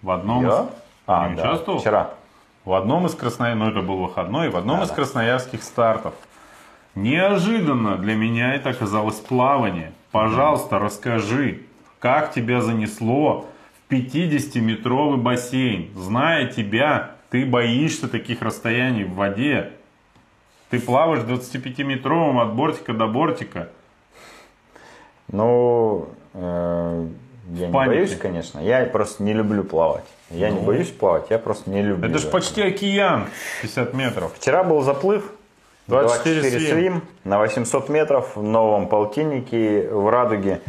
[0.02, 0.48] в одном я...
[0.48, 0.54] из...
[1.06, 1.78] А, да, участвовал?
[1.78, 2.10] вчера.
[2.66, 3.54] В одном из красноя...
[3.54, 4.94] ну это был выходной, в одном Да, из да.
[4.96, 6.12] красноярских стартов.
[6.94, 9.92] Неожиданно для меня это оказалось плавание.
[10.12, 11.62] Пожалуйста, расскажи,
[12.00, 13.46] как тебя занесло
[13.90, 15.90] 50-метровый бассейн?
[15.96, 19.72] Зная тебя, ты боишься таких расстояний в воде.
[20.70, 23.68] Ты плаваешь 25-метровым от бортика до бортика.
[25.32, 27.06] Ну, э,
[27.50, 27.96] я не панике.
[27.96, 28.60] боюсь, конечно.
[28.60, 30.04] Я просто не люблю плавать.
[30.30, 32.08] Я не боюсь плавать, я просто не люблю.
[32.08, 32.10] Ну.
[32.10, 33.26] Это же почти океан,
[33.62, 34.32] 50 метров.
[34.36, 35.32] Вчера был заплыв.
[35.88, 36.70] 24 24 свим.
[36.70, 40.60] свим на 800 метров в новом полтиннике в Радуге.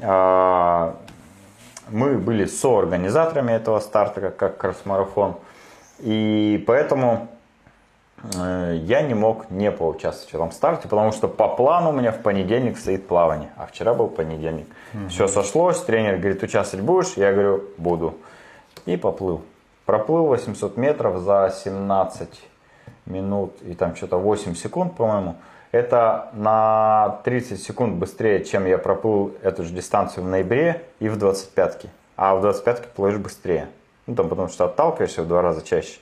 [0.00, 0.96] А,
[1.90, 5.36] Мы были соорганизаторами этого старта, как, кросс-марафон.
[6.00, 7.28] И поэтому
[8.34, 12.10] э, я не мог не поучаствовать в этом старте, потому что по плану у меня
[12.12, 13.50] в понедельник стоит плавание.
[13.56, 14.66] А вчера был понедельник.
[15.08, 17.14] Все сошлось, тренер говорит, участвовать будешь?
[17.16, 18.14] Я говорю, буду.
[18.86, 19.42] И поплыл.
[19.86, 22.28] Проплыл 800 метров за 17
[23.06, 25.36] минут и там что-то 8 секунд, по-моему.
[25.74, 31.18] Это на 30 секунд быстрее, чем я проплыл эту же дистанцию в ноябре и в
[31.18, 31.88] 25-ке.
[32.14, 33.66] А в 25-ке плывешь быстрее.
[34.06, 35.98] Ну, там, потому что отталкиваешься в два раза чаще.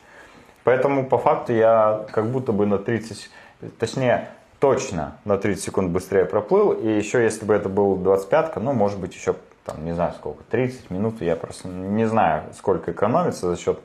[0.65, 3.31] Поэтому, по факту, я как будто бы на 30,
[3.79, 4.29] точнее,
[4.61, 6.73] точно на 30 секунд быстрее проплыл.
[6.73, 10.45] И еще, если бы это был 25-ка, ну, может быть, еще, там, не знаю сколько,
[10.51, 11.23] 30 минут.
[11.23, 13.81] Я просто не знаю, сколько экономится за счет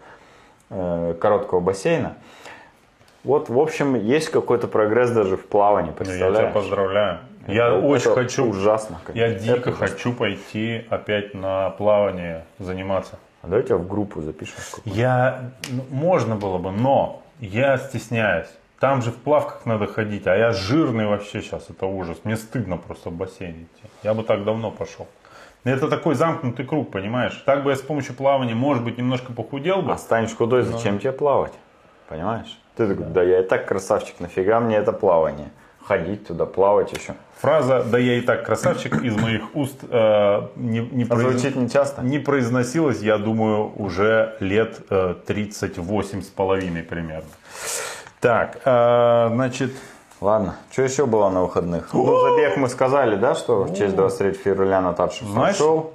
[0.70, 2.18] э, короткого бассейна.
[3.24, 6.54] Вот, в общем, есть какой-то прогресс даже в плавании, Ну, Я тебя представляешь?
[6.54, 7.20] поздравляю.
[7.48, 8.46] Я Это- очень хочу.
[8.50, 9.00] ужасно.
[9.14, 9.40] Я конечно.
[9.46, 9.88] дико Это ужасно.
[9.88, 13.20] хочу пойти опять на плавание заниматься.
[13.42, 14.56] А давай тебя в группу запишем.
[14.86, 18.48] Я, ну, можно было бы, но я стесняюсь.
[18.80, 22.20] Там же в плавках надо ходить, а я жирный вообще сейчас, это ужас.
[22.26, 23.90] Мне стыдно просто в бассейн идти.
[24.04, 25.08] Я бы так давно пошел.
[25.64, 27.42] Это такой замкнутый круг, понимаешь?
[27.46, 29.92] Так бы я с помощью плавания, может быть, немножко похудел бы.
[29.94, 31.54] А станешь худой, зачем тебе плавать?
[32.08, 32.58] Понимаешь?
[32.78, 35.50] Ты такой, да я и так красавчик, нафига мне это плавание?
[35.86, 37.14] Ходить туда, плавать еще.
[37.40, 41.56] Фраза «да я и так красавчик» из моих уст э, не, не, А произ- звучит
[41.56, 42.02] не часто?
[42.02, 47.30] не произносилась, я думаю, уже лет э, 38 с половиной примерно.
[48.20, 49.72] Так, э, значит,
[50.20, 51.94] Ладно, что еще было на выходных?
[51.94, 55.94] Ну, забег мы сказали, да, что в честь 23 февраля Знаешь, прошел.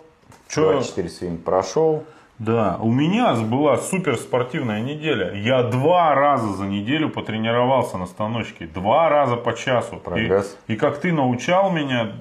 [0.49, 2.05] чё- 24 свин прошел.
[2.45, 5.33] Да, у меня была супер спортивная неделя.
[5.33, 8.67] Я два раза за неделю потренировался на станочке.
[8.67, 9.99] Два раза по часу.
[9.99, 10.59] Прогресс.
[10.67, 12.15] И, и как ты научал меня,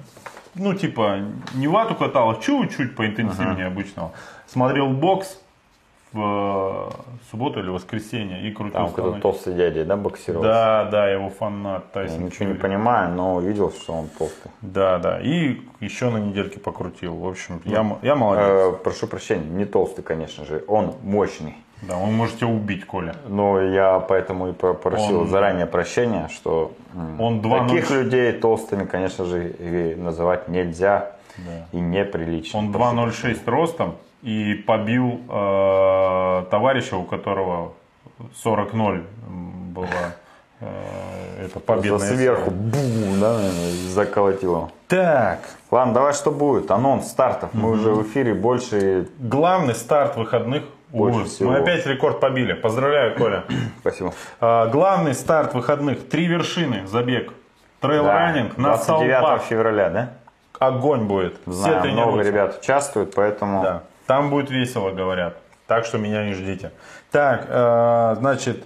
[0.54, 1.18] ну, типа,
[1.54, 4.12] не вату катал, а чуть-чуть поинтенсивнее обычного.
[4.46, 5.41] Смотрел бокс
[6.12, 6.92] в
[7.30, 10.42] субботу или воскресенье и крутил Там какой-то толстый дядя, да, боксировал?
[10.44, 11.84] Да, да, я его фанат.
[11.94, 14.50] Я Тайсон ничего не понимаю, но видел, что он толстый.
[14.60, 15.20] Да, да.
[15.20, 17.14] И еще на недельке покрутил.
[17.16, 18.44] В общем, я, м- я молодец.
[18.46, 21.56] Э, прошу прощения, не толстый, конечно же, он мощный.
[21.82, 23.16] Да, он может тебя убить, Коля.
[23.28, 26.72] Но я поэтому и про- просил Он- заранее прощения, что
[27.18, 27.68] Он 2:06.
[27.68, 31.12] таких людей толстыми, конечно же, называть нельзя
[31.72, 32.58] и неприлично.
[32.60, 37.72] Он Прошу 2.06 ростом и побил э, товарища, у которого
[38.44, 39.02] 40-0
[39.72, 39.86] была
[40.60, 44.70] э, это победная сверху, бум, да, наверное, заколотил его.
[44.88, 45.40] Так,
[45.70, 46.70] Ладно, давай что будет?
[46.70, 47.50] Анонс стартов.
[47.54, 49.08] Мы уже в эфире больше.
[49.18, 50.64] главный старт выходных.
[50.90, 51.50] Больше всего.
[51.52, 52.52] Мы опять рекорд побили.
[52.52, 53.44] Поздравляю, Коля.
[53.80, 54.12] Спасибо.
[54.40, 56.06] А, главный старт выходных.
[56.10, 56.86] Три вершины.
[56.86, 57.32] Забег.
[57.80, 59.42] Трейл Да, раннинг на 29 Салпак.
[59.44, 60.12] февраля, да?
[60.58, 61.38] Огонь будет.
[61.46, 62.30] Все Знаю, много тренируются.
[62.30, 63.82] ребят участвуют, поэтому Да.
[64.06, 65.36] Там будет весело, говорят.
[65.66, 66.72] Так что меня не ждите.
[67.10, 68.64] Так, э, значит,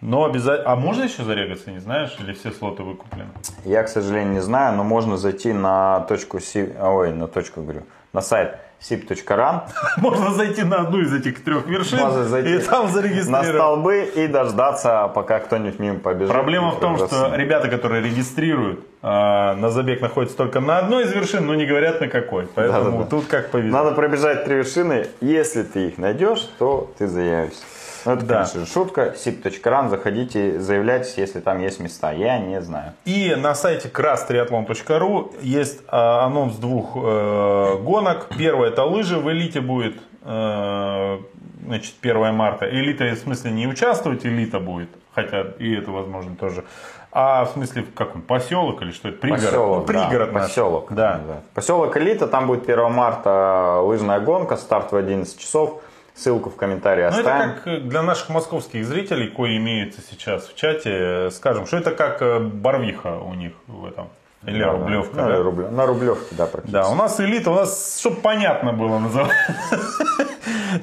[0.00, 0.72] но обязательно...
[0.72, 2.16] А можно еще зарегаться, не знаешь?
[2.20, 3.30] Или все слоты выкуплены?
[3.64, 6.72] я, к сожалению, не знаю, но можно зайти на точку си...
[6.80, 7.82] ой, на точку говорю,
[8.12, 9.62] на сайт sip.ran,
[9.96, 13.48] Можно зайти на одну из этих трех вершин Можно зайти и там на зарегистрировать.
[13.48, 16.32] столбы и дождаться, пока кто-нибудь мимо побежит.
[16.32, 19.06] Проблема в том, что ребята, которые регистрируют, э,
[19.54, 22.46] на забег находятся только на одной из вершин, но не говорят на какой.
[22.54, 23.06] Поэтому Да-да-да.
[23.06, 23.72] тут как повезет.
[23.72, 25.06] Надо пробежать три вершины.
[25.20, 27.62] Если ты их найдешь, то ты заявишься.
[28.06, 28.34] Ну, это, Да.
[28.36, 29.14] конечно же, шутка.
[29.16, 32.12] sip.ran, заходите, заявляйтесь, если там есть места.
[32.12, 32.92] Я не знаю.
[33.04, 38.28] И на сайте краstriathlon.ru есть а, анонс двух э, гонок.
[38.38, 41.18] Первая это лыжи в элите будет, э,
[41.66, 42.70] значит, 1 марта.
[42.70, 46.64] Элита, в смысле, не участвовать, элита будет, хотя и это возможно тоже.
[47.10, 49.18] А в смысле, как он, поселок или что это?
[49.18, 49.44] Пригород?
[49.44, 50.48] Поселок, Пригород да, наш.
[50.48, 50.86] поселок.
[50.92, 51.20] Да.
[51.54, 55.80] Поселок Элита, там будет 1 марта лыжная гонка, старт в 11 часов.
[56.14, 57.54] Ссылку в комментарии Ну, это оставим.
[57.54, 61.92] как э, для наших московских зрителей, кои имеются сейчас в чате, э, скажем, что это
[61.92, 64.08] как э, Барвиха у них в этом.
[64.46, 65.16] Или Да, Рублевка.
[65.16, 65.28] да.
[65.28, 65.36] Да?
[65.42, 66.72] Рублев- На Рублевке, да, практически.
[66.72, 69.30] Да, у нас элита, у нас, чтобы понятно было называть.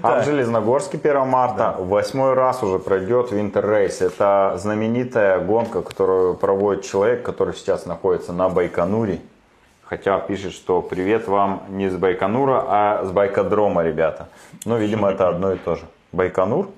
[0.01, 4.03] А в Железногорске 1 марта восьмой раз уже пройдет Winter Race.
[4.05, 9.19] Это знаменитая гонка, которую проводит человек, который сейчас находится на Байконуре.
[9.83, 14.27] Хотя пишет, что привет вам не с Байконура, а с Байкодрома, ребята.
[14.65, 15.83] Ну, видимо, это одно и то же.
[16.11, 16.69] Байконур?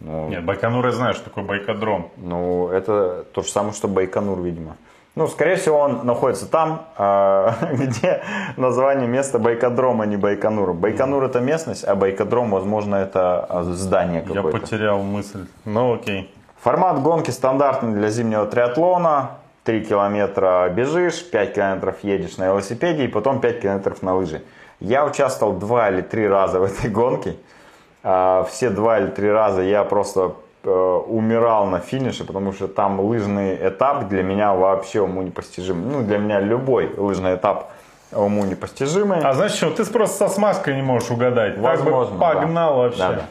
[0.00, 2.10] Ну, Нет, Байконур я знаю, что такое Байкодром.
[2.16, 4.76] Ну, это то же самое, что Байконур, видимо.
[5.14, 8.22] Ну, скорее всего, он находится там, а, где
[8.56, 10.72] название места Байкодром, а не Байконур.
[10.74, 14.58] Байконур это местность, а Байкодром, возможно, это а, здание Я какое-то.
[14.58, 15.46] потерял мысль.
[15.64, 16.34] Ну окей.
[16.60, 19.32] Формат гонки стандартный для зимнего триатлона.
[19.64, 24.42] 3 километра бежишь, 5 километров едешь на велосипеде и потом 5 километров на лыжи.
[24.80, 27.36] Я участвовал два или три раза в этой гонке.
[28.02, 30.34] А, Все два или три раза я просто
[30.66, 35.84] умирал на финише, потому что там лыжный этап для меня вообще уму непостижимый.
[35.84, 37.70] Ну, для меня любой лыжный этап
[38.12, 39.20] уму непостижимый.
[39.20, 41.58] А знаешь что, ты просто со смазкой не можешь угадать.
[41.58, 42.76] Возможно, так бы погнал да.
[42.76, 42.98] вообще.
[42.98, 43.22] Да, да.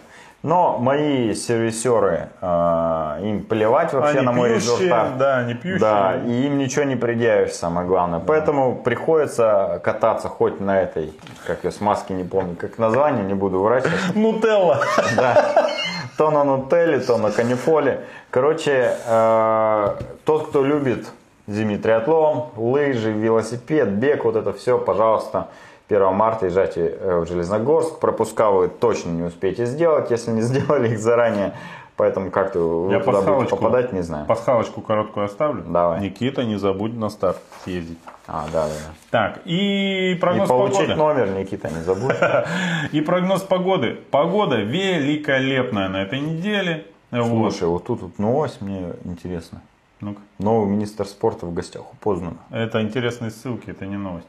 [0.44, 5.18] Но мои сервисеры, э, им плевать вообще Они на мой пьющие, результат.
[5.18, 5.80] да, не пьющие.
[5.80, 8.20] Да, и им ничего не предъявишь, самое главное.
[8.20, 11.14] Поэтому приходится кататься хоть на этой,
[11.48, 13.86] как ее, смазки не помню, как название, не буду врать.
[14.16, 14.82] Нутелла.
[15.16, 15.70] Да.
[16.18, 18.02] То на нутелле, то на канифоле.
[18.30, 19.96] Короче, э,
[20.26, 21.08] тот, кто любит
[21.48, 25.48] зимний триатлон, лыжи, велосипед, бег, вот это все, пожалуйста,
[25.90, 28.00] 1 марта езжайте э, в Железногорск.
[28.00, 31.54] Пропуска вы точно не успеете сделать, если не сделали их заранее.
[31.96, 34.26] Поэтому как-то Я туда будете попадать, не знаю.
[34.26, 35.64] пасхалочку короткую оставлю.
[35.64, 36.02] Давай.
[36.02, 38.00] Никита, не забудь на старт съездить.
[38.28, 38.72] А, да, да.
[39.12, 40.96] Так, и И прогноз получить погоды.
[40.96, 42.16] номер, Никита, не забудь.
[42.92, 43.98] И прогноз погоды.
[44.10, 46.86] Погода великолепная на этой неделе.
[47.12, 49.62] Слушай, вот тут вот новость мне интересно.
[50.02, 50.20] Ну-ка.
[50.40, 52.38] Новый министр спорта в гостях у Познана.
[52.50, 54.28] Это интересные ссылки, это не новость.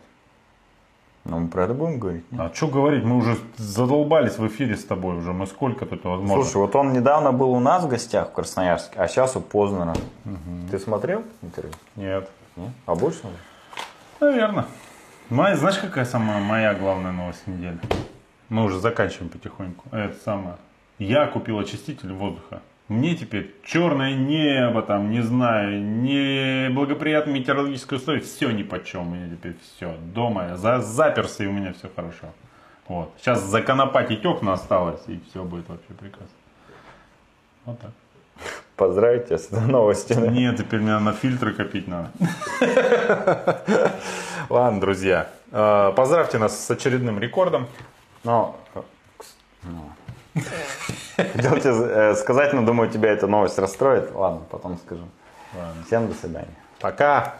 [1.24, 2.30] Но мы про это будем говорить?
[2.30, 2.40] нет?
[2.40, 5.32] А что говорить, мы уже задолбались в эфире с тобой уже.
[5.32, 6.44] Мы сколько тут возможно?
[6.44, 9.94] Слушай, вот он недавно был у нас в гостях в Красноярске, а сейчас у Познана.
[10.70, 11.72] Ты смотрел интервью?
[11.96, 12.28] Нет.
[12.56, 12.70] Нет?
[12.86, 13.40] А будешь смотреть?
[14.20, 14.66] Наверное.
[15.30, 17.78] Моя, знаешь, какая самая моя главная новость недели?
[18.50, 19.84] Мы уже заканчиваем потихоньку.
[19.90, 20.56] Это самое.
[20.98, 22.60] Я купил очиститель воздуха.
[22.88, 29.10] Мне теперь черное небо, там, не знаю, неблагоприятные метеорологические условия, все ни по чем.
[29.10, 29.96] У меня теперь все.
[30.14, 32.26] Дома я за, заперся, и у меня все хорошо.
[32.86, 33.10] Вот.
[33.18, 36.28] Сейчас законопатить окна осталось, и все будет вообще прекрасно.
[37.64, 37.90] Вот так.
[38.76, 40.16] Поздравить тебя с новостью.
[40.20, 40.26] да?
[40.26, 42.10] Нет, теперь мне на фильтры копить надо.
[44.50, 45.30] Ладно, друзья.
[45.52, 47.66] э, Поздравьте нас с очередным рекордом.
[48.24, 48.58] Но,
[49.62, 49.90] ну.
[51.16, 54.12] Хотел тебе э, сказать, но думаю, тебя эта новость расстроит.
[54.14, 55.04] Ладно, потом скажу.
[55.86, 56.54] Всем до свидания.
[56.80, 57.34] Пока.